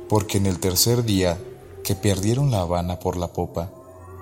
porque 0.08 0.38
en 0.38 0.46
el 0.46 0.58
tercer 0.58 1.04
día 1.04 1.38
que 1.84 1.94
perdieron 1.94 2.50
La 2.50 2.62
Habana 2.62 2.98
por 2.98 3.16
la 3.16 3.28
popa, 3.28 3.70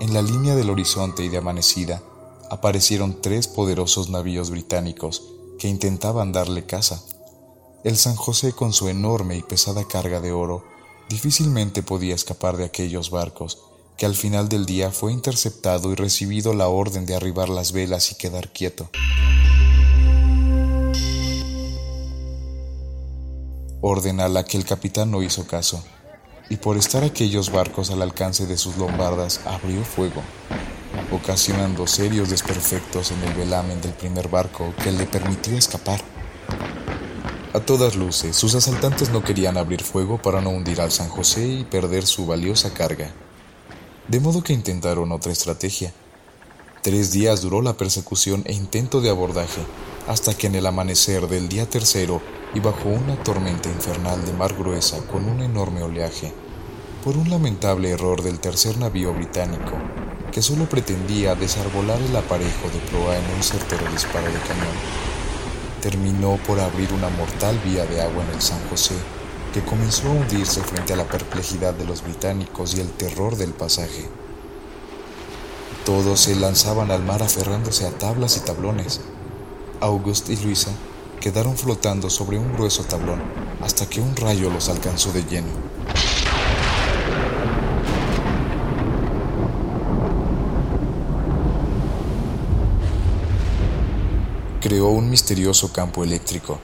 en 0.01 0.13
la 0.13 0.21
línea 0.21 0.55
del 0.55 0.69
horizonte 0.69 1.25
y 1.25 1.31
de 1.31 1.39
amanecida, 1.39 2.03
aparecieron 2.51 3.23
tres 3.23 3.49
poderosos 3.49 4.11
navíos 4.11 4.51
británicos 4.51 5.23
que 5.59 5.69
intentaban 5.69 6.31
darle 6.31 6.67
caza. 6.67 7.01
El 7.85 7.97
San 7.97 8.15
José 8.15 8.53
con 8.53 8.73
su 8.73 8.89
enorme 8.89 9.37
y 9.37 9.43
pesada 9.43 9.85
carga 9.89 10.21
de 10.21 10.31
oro 10.31 10.65
difícilmente 11.09 11.83
podía 11.83 12.15
escapar 12.15 12.57
de 12.57 12.65
aquellos 12.65 13.11
barcos, 13.11 13.59
que 13.97 14.07
al 14.07 14.15
final 14.15 14.49
del 14.49 14.67
día 14.67 14.93
fue 14.93 15.13
interceptado 15.13 15.91
y 15.91 15.97
recibido 15.97 16.55
la 16.55 16.69
orden 16.69 17.07
de 17.07 17.17
arribar 17.17 17.49
las 17.49 17.73
velas 17.73 18.13
y 18.13 18.15
quedar 18.15 18.53
quieto. 18.53 18.89
Orden 23.81 24.21
a 24.21 24.29
la 24.29 24.45
que 24.45 24.57
el 24.57 24.65
capitán 24.65 25.11
no 25.11 25.25
hizo 25.25 25.49
caso, 25.49 25.83
y 26.49 26.59
por 26.59 26.77
estar 26.77 27.03
aquellos 27.03 27.51
barcos 27.51 27.91
al 27.91 28.01
alcance 28.01 28.47
de 28.47 28.57
sus 28.57 28.77
lombardas 28.77 29.41
abrió 29.45 29.85
fuego 29.85 30.23
ocasionando 31.11 31.87
serios 31.87 32.31
desperfectos 32.31 33.11
en 33.13 33.23
el 33.23 33.35
velamen 33.35 33.81
del 33.81 33.93
primer 33.93 34.29
barco 34.29 34.73
que 34.83 34.93
le 34.93 35.07
permitió 35.07 35.57
escapar. 35.57 36.12
A 37.55 37.61
todas 37.61 37.97
luces, 37.97 38.35
sus 38.35 38.55
asaltantes 38.55 39.11
no 39.11 39.23
querían 39.23 39.59
abrir 39.59 39.83
fuego 39.83 40.17
para 40.17 40.41
no 40.41 40.49
hundir 40.49 40.81
al 40.81 40.91
San 40.91 41.11
José 41.11 41.47
y 41.47 41.65
perder 41.65 42.07
su 42.07 42.25
valiosa 42.25 42.73
carga. 42.73 43.11
De 44.09 44.21
modo 44.21 44.43
que 44.43 44.55
intentaron 44.55 45.13
otra 45.13 45.33
estrategia. 45.33 45.93
Tres 46.81 47.13
días 47.13 47.43
duró 47.43 47.61
la 47.61 47.75
persecución 47.75 48.43
e 48.47 48.55
intento 48.55 49.03
de 49.03 49.11
abordaje, 49.11 49.61
hasta 50.09 50.33
que 50.33 50.47
en 50.47 50.55
el 50.55 50.65
amanecer 50.65 51.29
del 51.29 51.51
día 51.51 51.69
tercero 51.69 52.23
y 52.55 52.61
bajo 52.61 52.89
una 52.89 53.23
tormenta 53.23 53.69
infernal 53.69 54.25
de 54.25 54.33
mar 54.33 54.55
gruesa 54.55 55.07
con 55.09 55.27
un 55.29 55.43
enorme 55.43 55.83
oleaje, 55.83 56.33
por 57.05 57.19
un 57.19 57.29
lamentable 57.29 57.91
error 57.91 58.23
del 58.23 58.41
tercer 58.41 58.79
navío 58.79 59.13
británico, 59.13 59.77
que 60.33 60.41
solo 60.41 60.71
pretendía 60.71 61.35
desarbolar 61.35 62.01
el 62.01 62.17
aparejo 62.17 62.71
de 62.73 62.79
proa 62.91 63.19
en 63.19 63.35
un 63.37 63.43
certero 63.43 63.85
disparo 63.93 64.27
de 64.27 64.41
cañón, 64.41 65.12
terminó 65.83 66.39
por 66.47 66.61
abrir 66.61 66.93
una 66.93 67.11
mortal 67.11 67.59
vía 67.65 67.85
de 67.85 68.01
agua 68.01 68.23
en 68.23 68.35
el 68.37 68.41
San 68.41 68.61
José, 68.71 68.95
que 69.53 69.63
comenzó 69.63 70.07
a 70.07 70.13
hundirse 70.13 70.63
frente 70.63 70.93
a 70.93 70.97
la 70.97 71.09
perplejidad 71.09 71.75
de 71.75 71.85
los 71.85 72.03
británicos 72.03 72.75
y 72.75 72.81
el 72.81 72.89
terror 72.93 73.37
del 73.37 73.51
pasaje. 73.51 74.09
Todos 75.85 76.21
se 76.21 76.37
lanzaban 76.37 76.93
al 76.93 77.03
mar 77.03 77.23
aferrándose 77.23 77.85
a 77.85 77.91
tablas 77.91 78.37
y 78.37 78.41
tablones. 78.41 79.01
August 79.81 80.31
y 80.31 80.37
Luisa 80.37 80.71
quedaron 81.21 81.57
flotando 81.57 82.09
sobre 82.09 82.39
un 82.39 82.53
grueso 82.53 82.85
tablón 82.85 83.21
hasta 83.61 83.87
que 83.87 84.01
un 84.01 84.15
rayo 84.15 84.51
los 84.51 84.69
alcanzó 84.69 85.13
de 85.13 85.25
lleno. 85.25 85.51
Creó 94.63 94.91
un 94.91 95.11
misterioso 95.11 95.73
campo 95.73 96.05
eléctrico, 96.05 96.61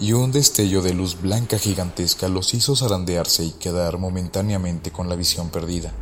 y 0.00 0.12
un 0.14 0.32
destello 0.32 0.82
de 0.82 0.92
luz 0.92 1.22
blanca 1.22 1.58
gigantesca 1.58 2.26
los 2.26 2.52
hizo 2.54 2.74
zarandearse 2.74 3.44
y 3.44 3.52
quedar 3.52 3.98
momentáneamente 3.98 4.90
con 4.90 5.08
la 5.08 5.14
visión 5.14 5.50
perdida. 5.50 5.92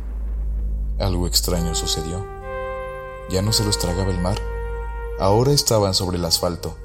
Algo 0.99 1.27
extraño 1.27 1.75
sucedió. 1.75 2.25
Ya 3.29 3.43
no 3.43 3.53
se 3.53 3.63
los 3.63 3.77
tragaba 3.77 4.09
el 4.09 4.19
mar. 4.19 4.39
Ahora 5.19 5.51
estaban 5.51 5.93
sobre 5.93 6.17
el 6.17 6.25
asfalto, 6.25 6.75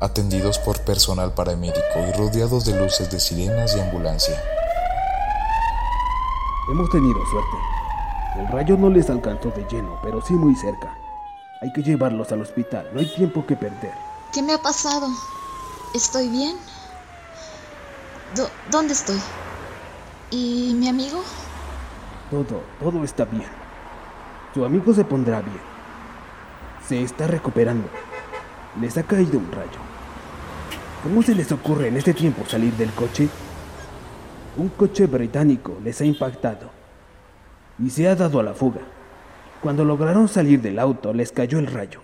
atendidos 0.00 0.58
por 0.58 0.84
personal 0.84 1.32
paramédico 1.32 1.80
y 2.06 2.12
rodeados 2.12 2.66
de 2.66 2.78
luces 2.78 3.10
de 3.10 3.20
sirenas 3.20 3.74
y 3.74 3.80
ambulancia. 3.80 4.38
Hemos 6.70 6.90
tenido 6.90 7.18
suerte. 7.30 7.56
El 8.38 8.48
rayo 8.48 8.76
no 8.76 8.90
les 8.90 9.08
alcanzó 9.08 9.50
de 9.50 9.66
lleno, 9.70 9.98
pero 10.02 10.20
sí 10.20 10.34
muy 10.34 10.54
cerca. 10.56 10.94
Hay 11.62 11.72
que 11.72 11.82
llevarlos 11.82 12.30
al 12.32 12.42
hospital, 12.42 12.86
no 12.92 13.00
hay 13.00 13.06
tiempo 13.06 13.46
que 13.46 13.56
perder. 13.56 14.09
¿Qué 14.32 14.42
me 14.42 14.54
ha 14.54 14.62
pasado? 14.62 15.08
¿Estoy 15.92 16.28
bien? 16.28 16.56
¿Dónde 18.70 18.92
estoy? 18.92 19.18
¿Y 20.30 20.72
mi 20.76 20.88
amigo? 20.88 21.20
Todo, 22.30 22.62
todo 22.78 23.02
está 23.02 23.24
bien. 23.24 23.48
Su 24.54 24.64
amigo 24.64 24.94
se 24.94 25.04
pondrá 25.04 25.40
bien. 25.40 25.60
Se 26.86 27.02
está 27.02 27.26
recuperando. 27.26 27.88
Les 28.80 28.96
ha 28.98 29.02
caído 29.02 29.38
un 29.38 29.50
rayo. 29.50 29.80
¿Cómo 31.02 31.22
se 31.22 31.34
les 31.34 31.50
ocurre 31.50 31.88
en 31.88 31.96
este 31.96 32.14
tiempo 32.14 32.44
salir 32.46 32.72
del 32.74 32.92
coche? 32.92 33.28
Un 34.56 34.68
coche 34.68 35.06
británico 35.06 35.76
les 35.82 36.00
ha 36.00 36.04
impactado 36.04 36.70
y 37.80 37.90
se 37.90 38.06
ha 38.06 38.14
dado 38.14 38.38
a 38.38 38.44
la 38.44 38.54
fuga. 38.54 38.82
Cuando 39.60 39.84
lograron 39.84 40.28
salir 40.28 40.60
del 40.60 40.78
auto 40.78 41.12
les 41.12 41.32
cayó 41.32 41.58
el 41.58 41.66
rayo. 41.66 42.00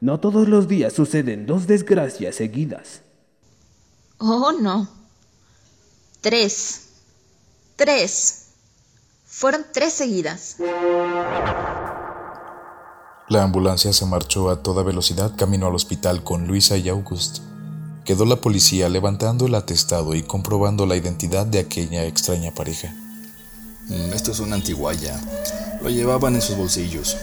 No 0.00 0.18
todos 0.18 0.48
los 0.48 0.66
días 0.66 0.94
suceden 0.94 1.46
dos 1.46 1.66
desgracias 1.66 2.36
seguidas. 2.36 3.02
Oh, 4.18 4.52
no. 4.52 4.88
Tres. 6.20 6.88
Tres. 7.76 8.46
Fueron 9.26 9.64
tres 9.72 9.92
seguidas. 9.92 10.56
La 13.28 13.44
ambulancia 13.44 13.92
se 13.92 14.06
marchó 14.06 14.50
a 14.50 14.62
toda 14.62 14.82
velocidad 14.82 15.36
camino 15.36 15.66
al 15.66 15.74
hospital 15.74 16.24
con 16.24 16.46
Luisa 16.46 16.76
y 16.76 16.88
August. 16.88 17.38
Quedó 18.04 18.24
la 18.24 18.36
policía 18.36 18.88
levantando 18.88 19.46
el 19.46 19.54
atestado 19.54 20.14
y 20.14 20.22
comprobando 20.22 20.86
la 20.86 20.96
identidad 20.96 21.46
de 21.46 21.60
aquella 21.60 22.04
extraña 22.06 22.52
pareja. 22.52 22.92
Mm, 23.88 24.12
esto 24.14 24.32
es 24.32 24.40
una 24.40 24.56
antiguaya. 24.56 25.20
Lo 25.82 25.90
llevaban 25.90 26.34
en 26.34 26.42
sus 26.42 26.56
bolsillos. 26.56 27.16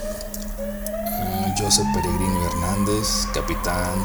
Joseph 1.57 1.87
Peregrino 1.91 2.45
Hernández, 2.45 3.27
capitán 3.33 3.97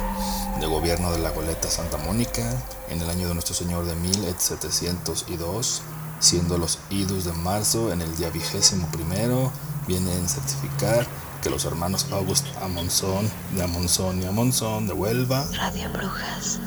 de 0.58 0.66
gobierno 0.66 1.12
de 1.12 1.18
la 1.18 1.30
goleta 1.32 1.68
Santa 1.68 1.98
Mónica, 1.98 2.50
en 2.88 2.98
el 3.00 3.10
año 3.10 3.28
de 3.28 3.34
nuestro 3.34 3.54
Señor 3.54 3.84
de 3.84 3.94
1702, 3.94 5.82
siendo 6.18 6.56
los 6.56 6.78
idus 6.88 7.26
de 7.26 7.32
marzo 7.32 7.92
en 7.92 8.00
el 8.00 8.16
día 8.16 8.30
vigésimo 8.30 8.86
primero, 8.90 9.52
vienen 9.86 10.24
a 10.24 10.28
certificar 10.28 11.06
que 11.42 11.50
los 11.50 11.66
hermanos 11.66 12.06
August 12.10 12.46
Amonzón, 12.62 13.28
de 13.54 13.62
Amonzón 13.62 14.22
y 14.22 14.24
Amonzón 14.24 14.86
de 14.86 14.94
Huelva, 14.94 15.44
Radio 15.54 15.90
Brujas. 15.92 16.58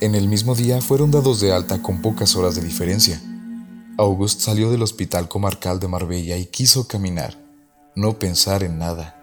En 0.00 0.16
el 0.16 0.26
mismo 0.26 0.56
día 0.56 0.80
fueron 0.80 1.12
dados 1.12 1.40
de 1.40 1.52
alta 1.52 1.80
con 1.82 2.02
pocas 2.02 2.34
horas 2.34 2.56
de 2.56 2.62
diferencia. 2.62 3.20
August 3.96 4.40
salió 4.40 4.72
del 4.72 4.82
hospital 4.82 5.28
comarcal 5.28 5.78
de 5.78 5.86
Marbella 5.86 6.36
y 6.36 6.46
quiso 6.46 6.88
caminar, 6.88 7.38
no 7.94 8.18
pensar 8.18 8.64
en 8.64 8.78
nada. 8.78 9.19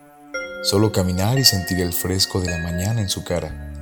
Solo 0.63 0.91
caminar 0.91 1.37
y 1.37 1.45
sentir 1.45 1.79
el 1.79 1.93
fresco 1.93 2.41
de 2.41 2.49
la 2.49 2.57
mañana 2.57 3.01
en 3.01 3.09
su 3.09 3.23
cara. 3.23 3.73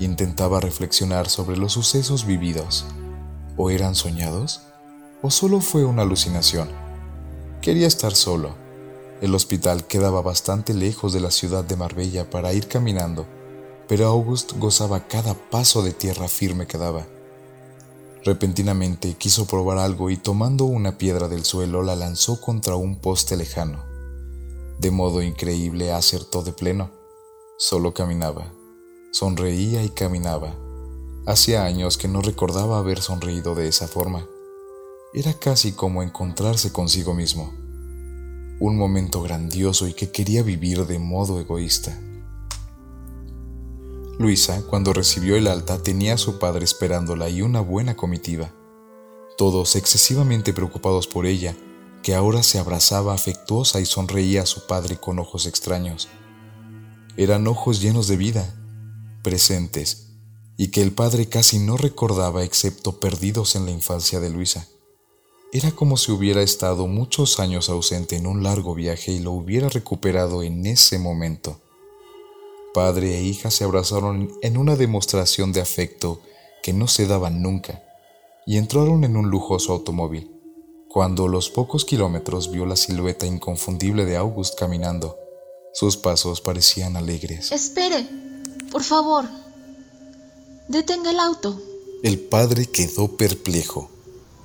Intentaba 0.00 0.60
reflexionar 0.60 1.28
sobre 1.28 1.56
los 1.56 1.72
sucesos 1.72 2.26
vividos. 2.26 2.86
¿O 3.56 3.70
eran 3.70 3.94
soñados? 3.94 4.62
¿O 5.22 5.30
solo 5.30 5.60
fue 5.60 5.84
una 5.84 6.02
alucinación? 6.02 6.68
Quería 7.62 7.86
estar 7.86 8.14
solo. 8.14 8.56
El 9.20 9.34
hospital 9.34 9.86
quedaba 9.86 10.20
bastante 10.20 10.74
lejos 10.74 11.12
de 11.12 11.20
la 11.20 11.30
ciudad 11.30 11.64
de 11.64 11.76
Marbella 11.76 12.28
para 12.28 12.52
ir 12.52 12.68
caminando, 12.68 13.26
pero 13.88 14.06
August 14.06 14.52
gozaba 14.58 15.06
cada 15.06 15.34
paso 15.34 15.82
de 15.82 15.92
tierra 15.92 16.28
firme 16.28 16.66
que 16.66 16.78
daba. 16.78 17.06
Repentinamente 18.24 19.14
quiso 19.14 19.46
probar 19.46 19.78
algo 19.78 20.10
y 20.10 20.16
tomando 20.16 20.64
una 20.64 20.98
piedra 20.98 21.28
del 21.28 21.44
suelo 21.44 21.82
la 21.82 21.96
lanzó 21.96 22.40
contra 22.40 22.76
un 22.76 22.96
poste 22.96 23.36
lejano. 23.36 23.87
De 24.78 24.92
modo 24.92 25.22
increíble 25.22 25.92
acertó 25.92 26.42
de 26.42 26.52
pleno. 26.52 26.90
Solo 27.56 27.94
caminaba. 27.94 28.52
Sonreía 29.10 29.82
y 29.82 29.88
caminaba. 29.88 30.54
Hacía 31.26 31.64
años 31.64 31.98
que 31.98 32.06
no 32.06 32.22
recordaba 32.22 32.78
haber 32.78 33.02
sonreído 33.02 33.56
de 33.56 33.66
esa 33.66 33.88
forma. 33.88 34.24
Era 35.12 35.34
casi 35.34 35.72
como 35.72 36.04
encontrarse 36.04 36.72
consigo 36.72 37.12
mismo. 37.12 37.52
Un 38.60 38.76
momento 38.78 39.20
grandioso 39.20 39.88
y 39.88 39.94
que 39.94 40.12
quería 40.12 40.44
vivir 40.44 40.86
de 40.86 41.00
modo 41.00 41.40
egoísta. 41.40 41.98
Luisa, 44.18 44.62
cuando 44.68 44.92
recibió 44.92 45.34
el 45.36 45.48
alta, 45.48 45.82
tenía 45.82 46.14
a 46.14 46.18
su 46.18 46.38
padre 46.38 46.64
esperándola 46.64 47.28
y 47.28 47.42
una 47.42 47.60
buena 47.60 47.96
comitiva, 47.96 48.52
todos 49.36 49.76
excesivamente 49.76 50.52
preocupados 50.52 51.06
por 51.06 51.24
ella, 51.26 51.56
que 52.08 52.14
ahora 52.14 52.42
se 52.42 52.58
abrazaba 52.58 53.12
afectuosa 53.12 53.82
y 53.82 53.84
sonreía 53.84 54.40
a 54.40 54.46
su 54.46 54.66
padre 54.66 54.96
con 54.96 55.18
ojos 55.18 55.44
extraños. 55.44 56.08
Eran 57.18 57.46
ojos 57.46 57.82
llenos 57.82 58.08
de 58.08 58.16
vida, 58.16 58.54
presentes, 59.22 60.06
y 60.56 60.68
que 60.68 60.80
el 60.80 60.92
padre 60.92 61.28
casi 61.28 61.58
no 61.58 61.76
recordaba 61.76 62.44
excepto 62.44 62.98
perdidos 62.98 63.56
en 63.56 63.66
la 63.66 63.72
infancia 63.72 64.20
de 64.20 64.30
Luisa. 64.30 64.66
Era 65.52 65.70
como 65.72 65.98
si 65.98 66.10
hubiera 66.10 66.40
estado 66.40 66.86
muchos 66.86 67.40
años 67.40 67.68
ausente 67.68 68.16
en 68.16 68.26
un 68.26 68.42
largo 68.42 68.74
viaje 68.74 69.12
y 69.12 69.18
lo 69.18 69.32
hubiera 69.32 69.68
recuperado 69.68 70.42
en 70.42 70.64
ese 70.64 70.98
momento. 70.98 71.60
Padre 72.72 73.18
e 73.18 73.22
hija 73.22 73.50
se 73.50 73.64
abrazaron 73.64 74.32
en 74.40 74.56
una 74.56 74.76
demostración 74.76 75.52
de 75.52 75.60
afecto 75.60 76.22
que 76.62 76.72
no 76.72 76.88
se 76.88 77.06
daban 77.06 77.42
nunca 77.42 77.82
y 78.46 78.56
entraron 78.56 79.04
en 79.04 79.18
un 79.18 79.28
lujoso 79.28 79.74
automóvil. 79.74 80.37
Cuando 80.88 81.26
a 81.26 81.28
los 81.28 81.50
pocos 81.50 81.84
kilómetros 81.84 82.50
vio 82.50 82.64
la 82.64 82.74
silueta 82.74 83.26
inconfundible 83.26 84.06
de 84.06 84.16
August 84.16 84.58
caminando, 84.58 85.18
sus 85.74 85.98
pasos 85.98 86.40
parecían 86.40 86.96
alegres. 86.96 87.52
Espere, 87.52 88.08
por 88.72 88.82
favor. 88.82 89.26
Detenga 90.66 91.10
el 91.10 91.20
auto. 91.20 91.60
El 92.02 92.18
padre 92.18 92.66
quedó 92.66 93.16
perplejo. 93.16 93.90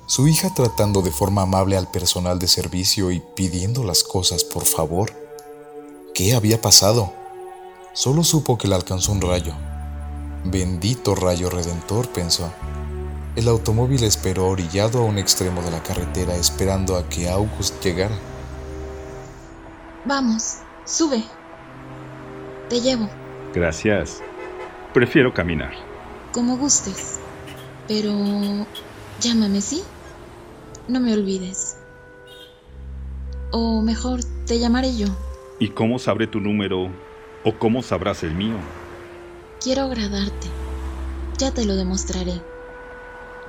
Su 0.06 0.28
hija 0.28 0.52
tratando 0.54 1.00
de 1.00 1.10
forma 1.10 1.42
amable 1.42 1.78
al 1.78 1.90
personal 1.90 2.38
de 2.38 2.48
servicio 2.48 3.10
y 3.10 3.22
pidiendo 3.34 3.82
las 3.82 4.04
cosas 4.04 4.44
por 4.44 4.66
favor. 4.66 5.12
¿Qué 6.14 6.34
había 6.34 6.60
pasado? 6.60 7.12
Solo 7.94 8.22
supo 8.22 8.58
que 8.58 8.68
le 8.68 8.74
alcanzó 8.74 9.12
un 9.12 9.22
rayo. 9.22 9.54
Bendito 10.44 11.14
rayo 11.14 11.48
redentor, 11.48 12.08
pensó. 12.10 12.52
El 13.36 13.48
automóvil 13.48 14.04
esperó 14.04 14.48
orillado 14.48 15.00
a 15.00 15.04
un 15.04 15.18
extremo 15.18 15.62
de 15.62 15.70
la 15.70 15.82
carretera 15.82 16.36
esperando 16.36 16.96
a 16.96 17.08
que 17.08 17.28
August 17.28 17.82
llegara. 17.82 18.16
Vamos, 20.04 20.58
sube. 20.84 21.24
Te 22.68 22.80
llevo. 22.80 23.08
Gracias. 23.52 24.22
Prefiero 24.92 25.34
caminar. 25.34 25.72
Como 26.32 26.56
gustes. 26.56 27.18
Pero... 27.88 28.12
Llámame, 29.20 29.60
¿sí? 29.60 29.82
No 30.88 31.00
me 31.00 31.12
olvides. 31.12 31.76
O 33.50 33.82
mejor, 33.82 34.20
te 34.46 34.58
llamaré 34.58 34.96
yo. 34.96 35.06
¿Y 35.58 35.70
cómo 35.70 35.98
sabré 35.98 36.26
tu 36.26 36.40
número 36.40 36.90
¿O 37.46 37.52
cómo 37.58 37.82
sabrás 37.82 38.22
el 38.22 38.34
mío? 38.34 38.56
Quiero 39.60 39.82
agradarte. 39.82 40.48
Ya 41.36 41.52
te 41.52 41.66
lo 41.66 41.76
demostraré. 41.76 42.40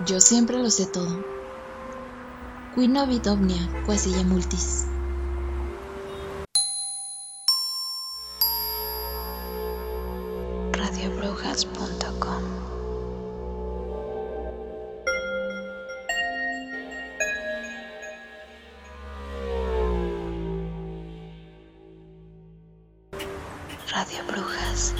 Yo 0.03 0.19
siempre 0.19 0.57
lo 0.57 0.69
sé 0.69 0.87
todo. 0.87 1.23
Qui 2.75 2.89
novit 2.89 3.25
omnia 3.27 3.63
quasi 3.85 4.11
multis. 4.25 4.85
radiobrujas.com 10.73 12.43
Radio 23.93 24.19
Brujas. 24.27 24.93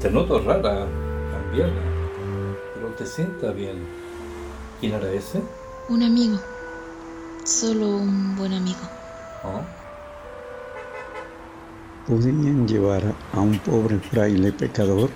Te 0.00 0.10
noto 0.10 0.40
rara, 0.40 0.87
sienta 3.18 3.50
bien. 3.50 3.84
¿Quién 4.78 4.92
era 4.92 5.10
ese? 5.10 5.42
Un 5.88 6.04
amigo. 6.04 6.38
Solo 7.44 7.96
un 7.96 8.36
buen 8.36 8.52
amigo. 8.52 8.78
¿Oh? 9.42 9.60
¿Podrían 12.06 12.68
llevar 12.68 13.02
a 13.32 13.40
un 13.40 13.58
pobre 13.58 13.98
fraile 13.98 14.52
pecador? 14.52 15.10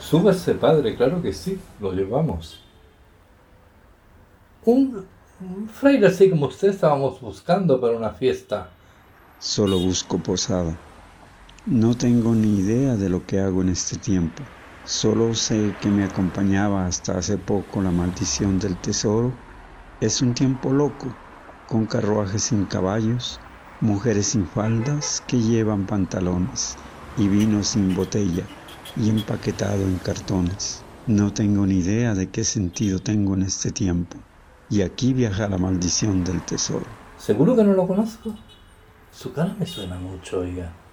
Súbase, 0.00 0.54
padre, 0.54 0.96
claro 0.96 1.22
que 1.22 1.32
sí, 1.32 1.60
lo 1.78 1.92
llevamos. 1.92 2.60
Un, 4.64 5.06
un 5.40 5.68
fraile 5.68 6.08
así 6.08 6.28
como 6.28 6.46
usted 6.46 6.70
estábamos 6.70 7.20
buscando 7.20 7.80
para 7.80 7.96
una 7.96 8.10
fiesta. 8.10 8.68
Solo 9.38 9.78
busco 9.78 10.18
posada. 10.18 10.76
No 11.66 11.96
tengo 11.96 12.34
ni 12.34 12.58
idea 12.58 12.96
de 12.96 13.08
lo 13.08 13.24
que 13.24 13.38
hago 13.38 13.62
en 13.62 13.68
este 13.68 13.96
tiempo. 13.96 14.42
Solo 14.86 15.34
sé 15.34 15.74
que 15.80 15.88
me 15.88 16.04
acompañaba 16.04 16.84
hasta 16.84 17.16
hace 17.16 17.38
poco 17.38 17.80
la 17.80 17.90
maldición 17.90 18.58
del 18.58 18.76
tesoro. 18.76 19.32
Es 20.02 20.20
un 20.20 20.34
tiempo 20.34 20.74
loco, 20.74 21.06
con 21.66 21.86
carruajes 21.86 22.42
sin 22.42 22.66
caballos, 22.66 23.40
mujeres 23.80 24.26
sin 24.26 24.46
faldas 24.46 25.22
que 25.26 25.40
llevan 25.40 25.86
pantalones 25.86 26.76
y 27.16 27.28
vino 27.28 27.64
sin 27.64 27.94
botella 27.94 28.44
y 28.94 29.08
empaquetado 29.08 29.84
en 29.84 29.96
cartones. 29.96 30.82
No 31.06 31.32
tengo 31.32 31.66
ni 31.66 31.76
idea 31.78 32.14
de 32.14 32.28
qué 32.28 32.44
sentido 32.44 32.98
tengo 32.98 33.32
en 33.32 33.42
este 33.42 33.70
tiempo. 33.70 34.18
Y 34.68 34.82
aquí 34.82 35.14
viaja 35.14 35.48
la 35.48 35.56
maldición 35.56 36.24
del 36.24 36.42
tesoro. 36.42 36.84
¿Seguro 37.16 37.56
que 37.56 37.64
no 37.64 37.72
lo 37.72 37.86
conozco? 37.86 38.34
Su 39.10 39.32
cara 39.32 39.56
me 39.58 39.64
suena 39.64 39.96
mucho, 39.98 40.40
oiga. 40.40 40.83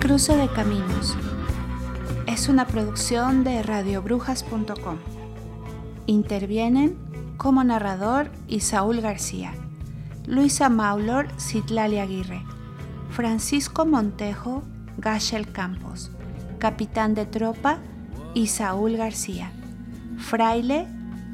Cruce 0.00 0.36
de 0.36 0.48
Caminos. 0.48 1.16
Es 2.26 2.48
una 2.48 2.66
producción 2.66 3.44
de 3.44 3.62
radiobrujas.com. 3.62 4.96
Intervienen 6.06 6.98
como 7.36 7.62
narrador 7.62 8.32
Isaúl 8.48 9.00
García, 9.00 9.54
Luisa 10.30 10.68
Maulor 10.68 11.26
Citlali 11.38 11.98
Aguirre, 11.98 12.42
Francisco 13.10 13.84
Montejo 13.84 14.62
Gachel 14.96 15.50
Campos, 15.50 16.12
Capitán 16.58 17.14
de 17.14 17.26
Tropa 17.26 17.78
Isaúl 18.34 18.96
García, 18.96 19.50
Fraile 20.18 20.86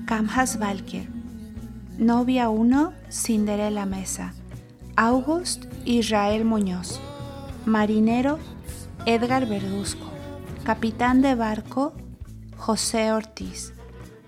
Camjas 0.06 0.58
Valkier, 0.58 1.08
Novia 1.98 2.48
1 2.48 2.92
Cinderela 3.10 3.84
Mesa, 3.84 4.32
August 4.96 5.66
Israel 5.84 6.46
Muñoz, 6.46 6.98
Marinero 7.66 8.38
Edgar 9.04 9.46
Verduzco. 9.46 10.06
Capitán 10.64 11.20
de 11.20 11.34
barco, 11.34 11.92
José 12.56 13.12
Ortiz. 13.12 13.74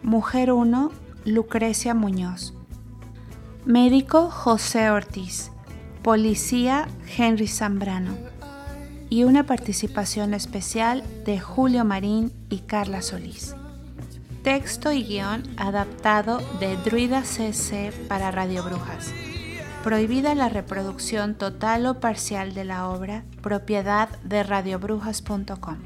Mujer 0.03 0.53
1, 0.53 0.93
Lucrecia 1.25 1.95
Muñoz. 1.95 2.58
Médico, 3.65 4.31
José 4.31 4.91
Ortiz. 4.91 5.51
Policía, 6.03 6.89
Henry 7.17 7.49
Zambrano. 7.49 8.17
Y 9.11 9.25
una 9.25 9.45
participación 9.45 10.35
especial 10.35 11.03
de 11.25 11.41
Julio 11.41 11.85
Marín 11.85 12.33
y 12.49 12.61
Carla 12.61 13.03
Solís. 13.03 13.55
Texto 14.43 14.93
y 14.93 15.03
guion 15.03 15.43
adaptado 15.57 16.39
de 16.61 16.77
Druida 16.79 17.25
CC 17.25 17.93
para 18.09 18.31
Radio 18.31 18.63
Brujas. 18.63 19.13
Prohibida 19.83 20.35
la 20.35 20.49
reproducción 20.49 21.35
total 21.35 21.87
o 21.87 22.01
parcial 22.01 22.55
de 22.55 22.65
la 22.65 22.89
obra, 22.89 23.25
propiedad 23.43 24.09
de 24.23 24.43
radiobrujas.com. 24.43 25.79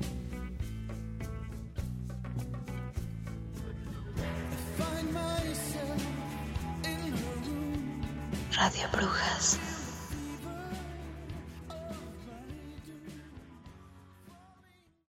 Radio 8.62 8.86
Brujas. 8.92 9.71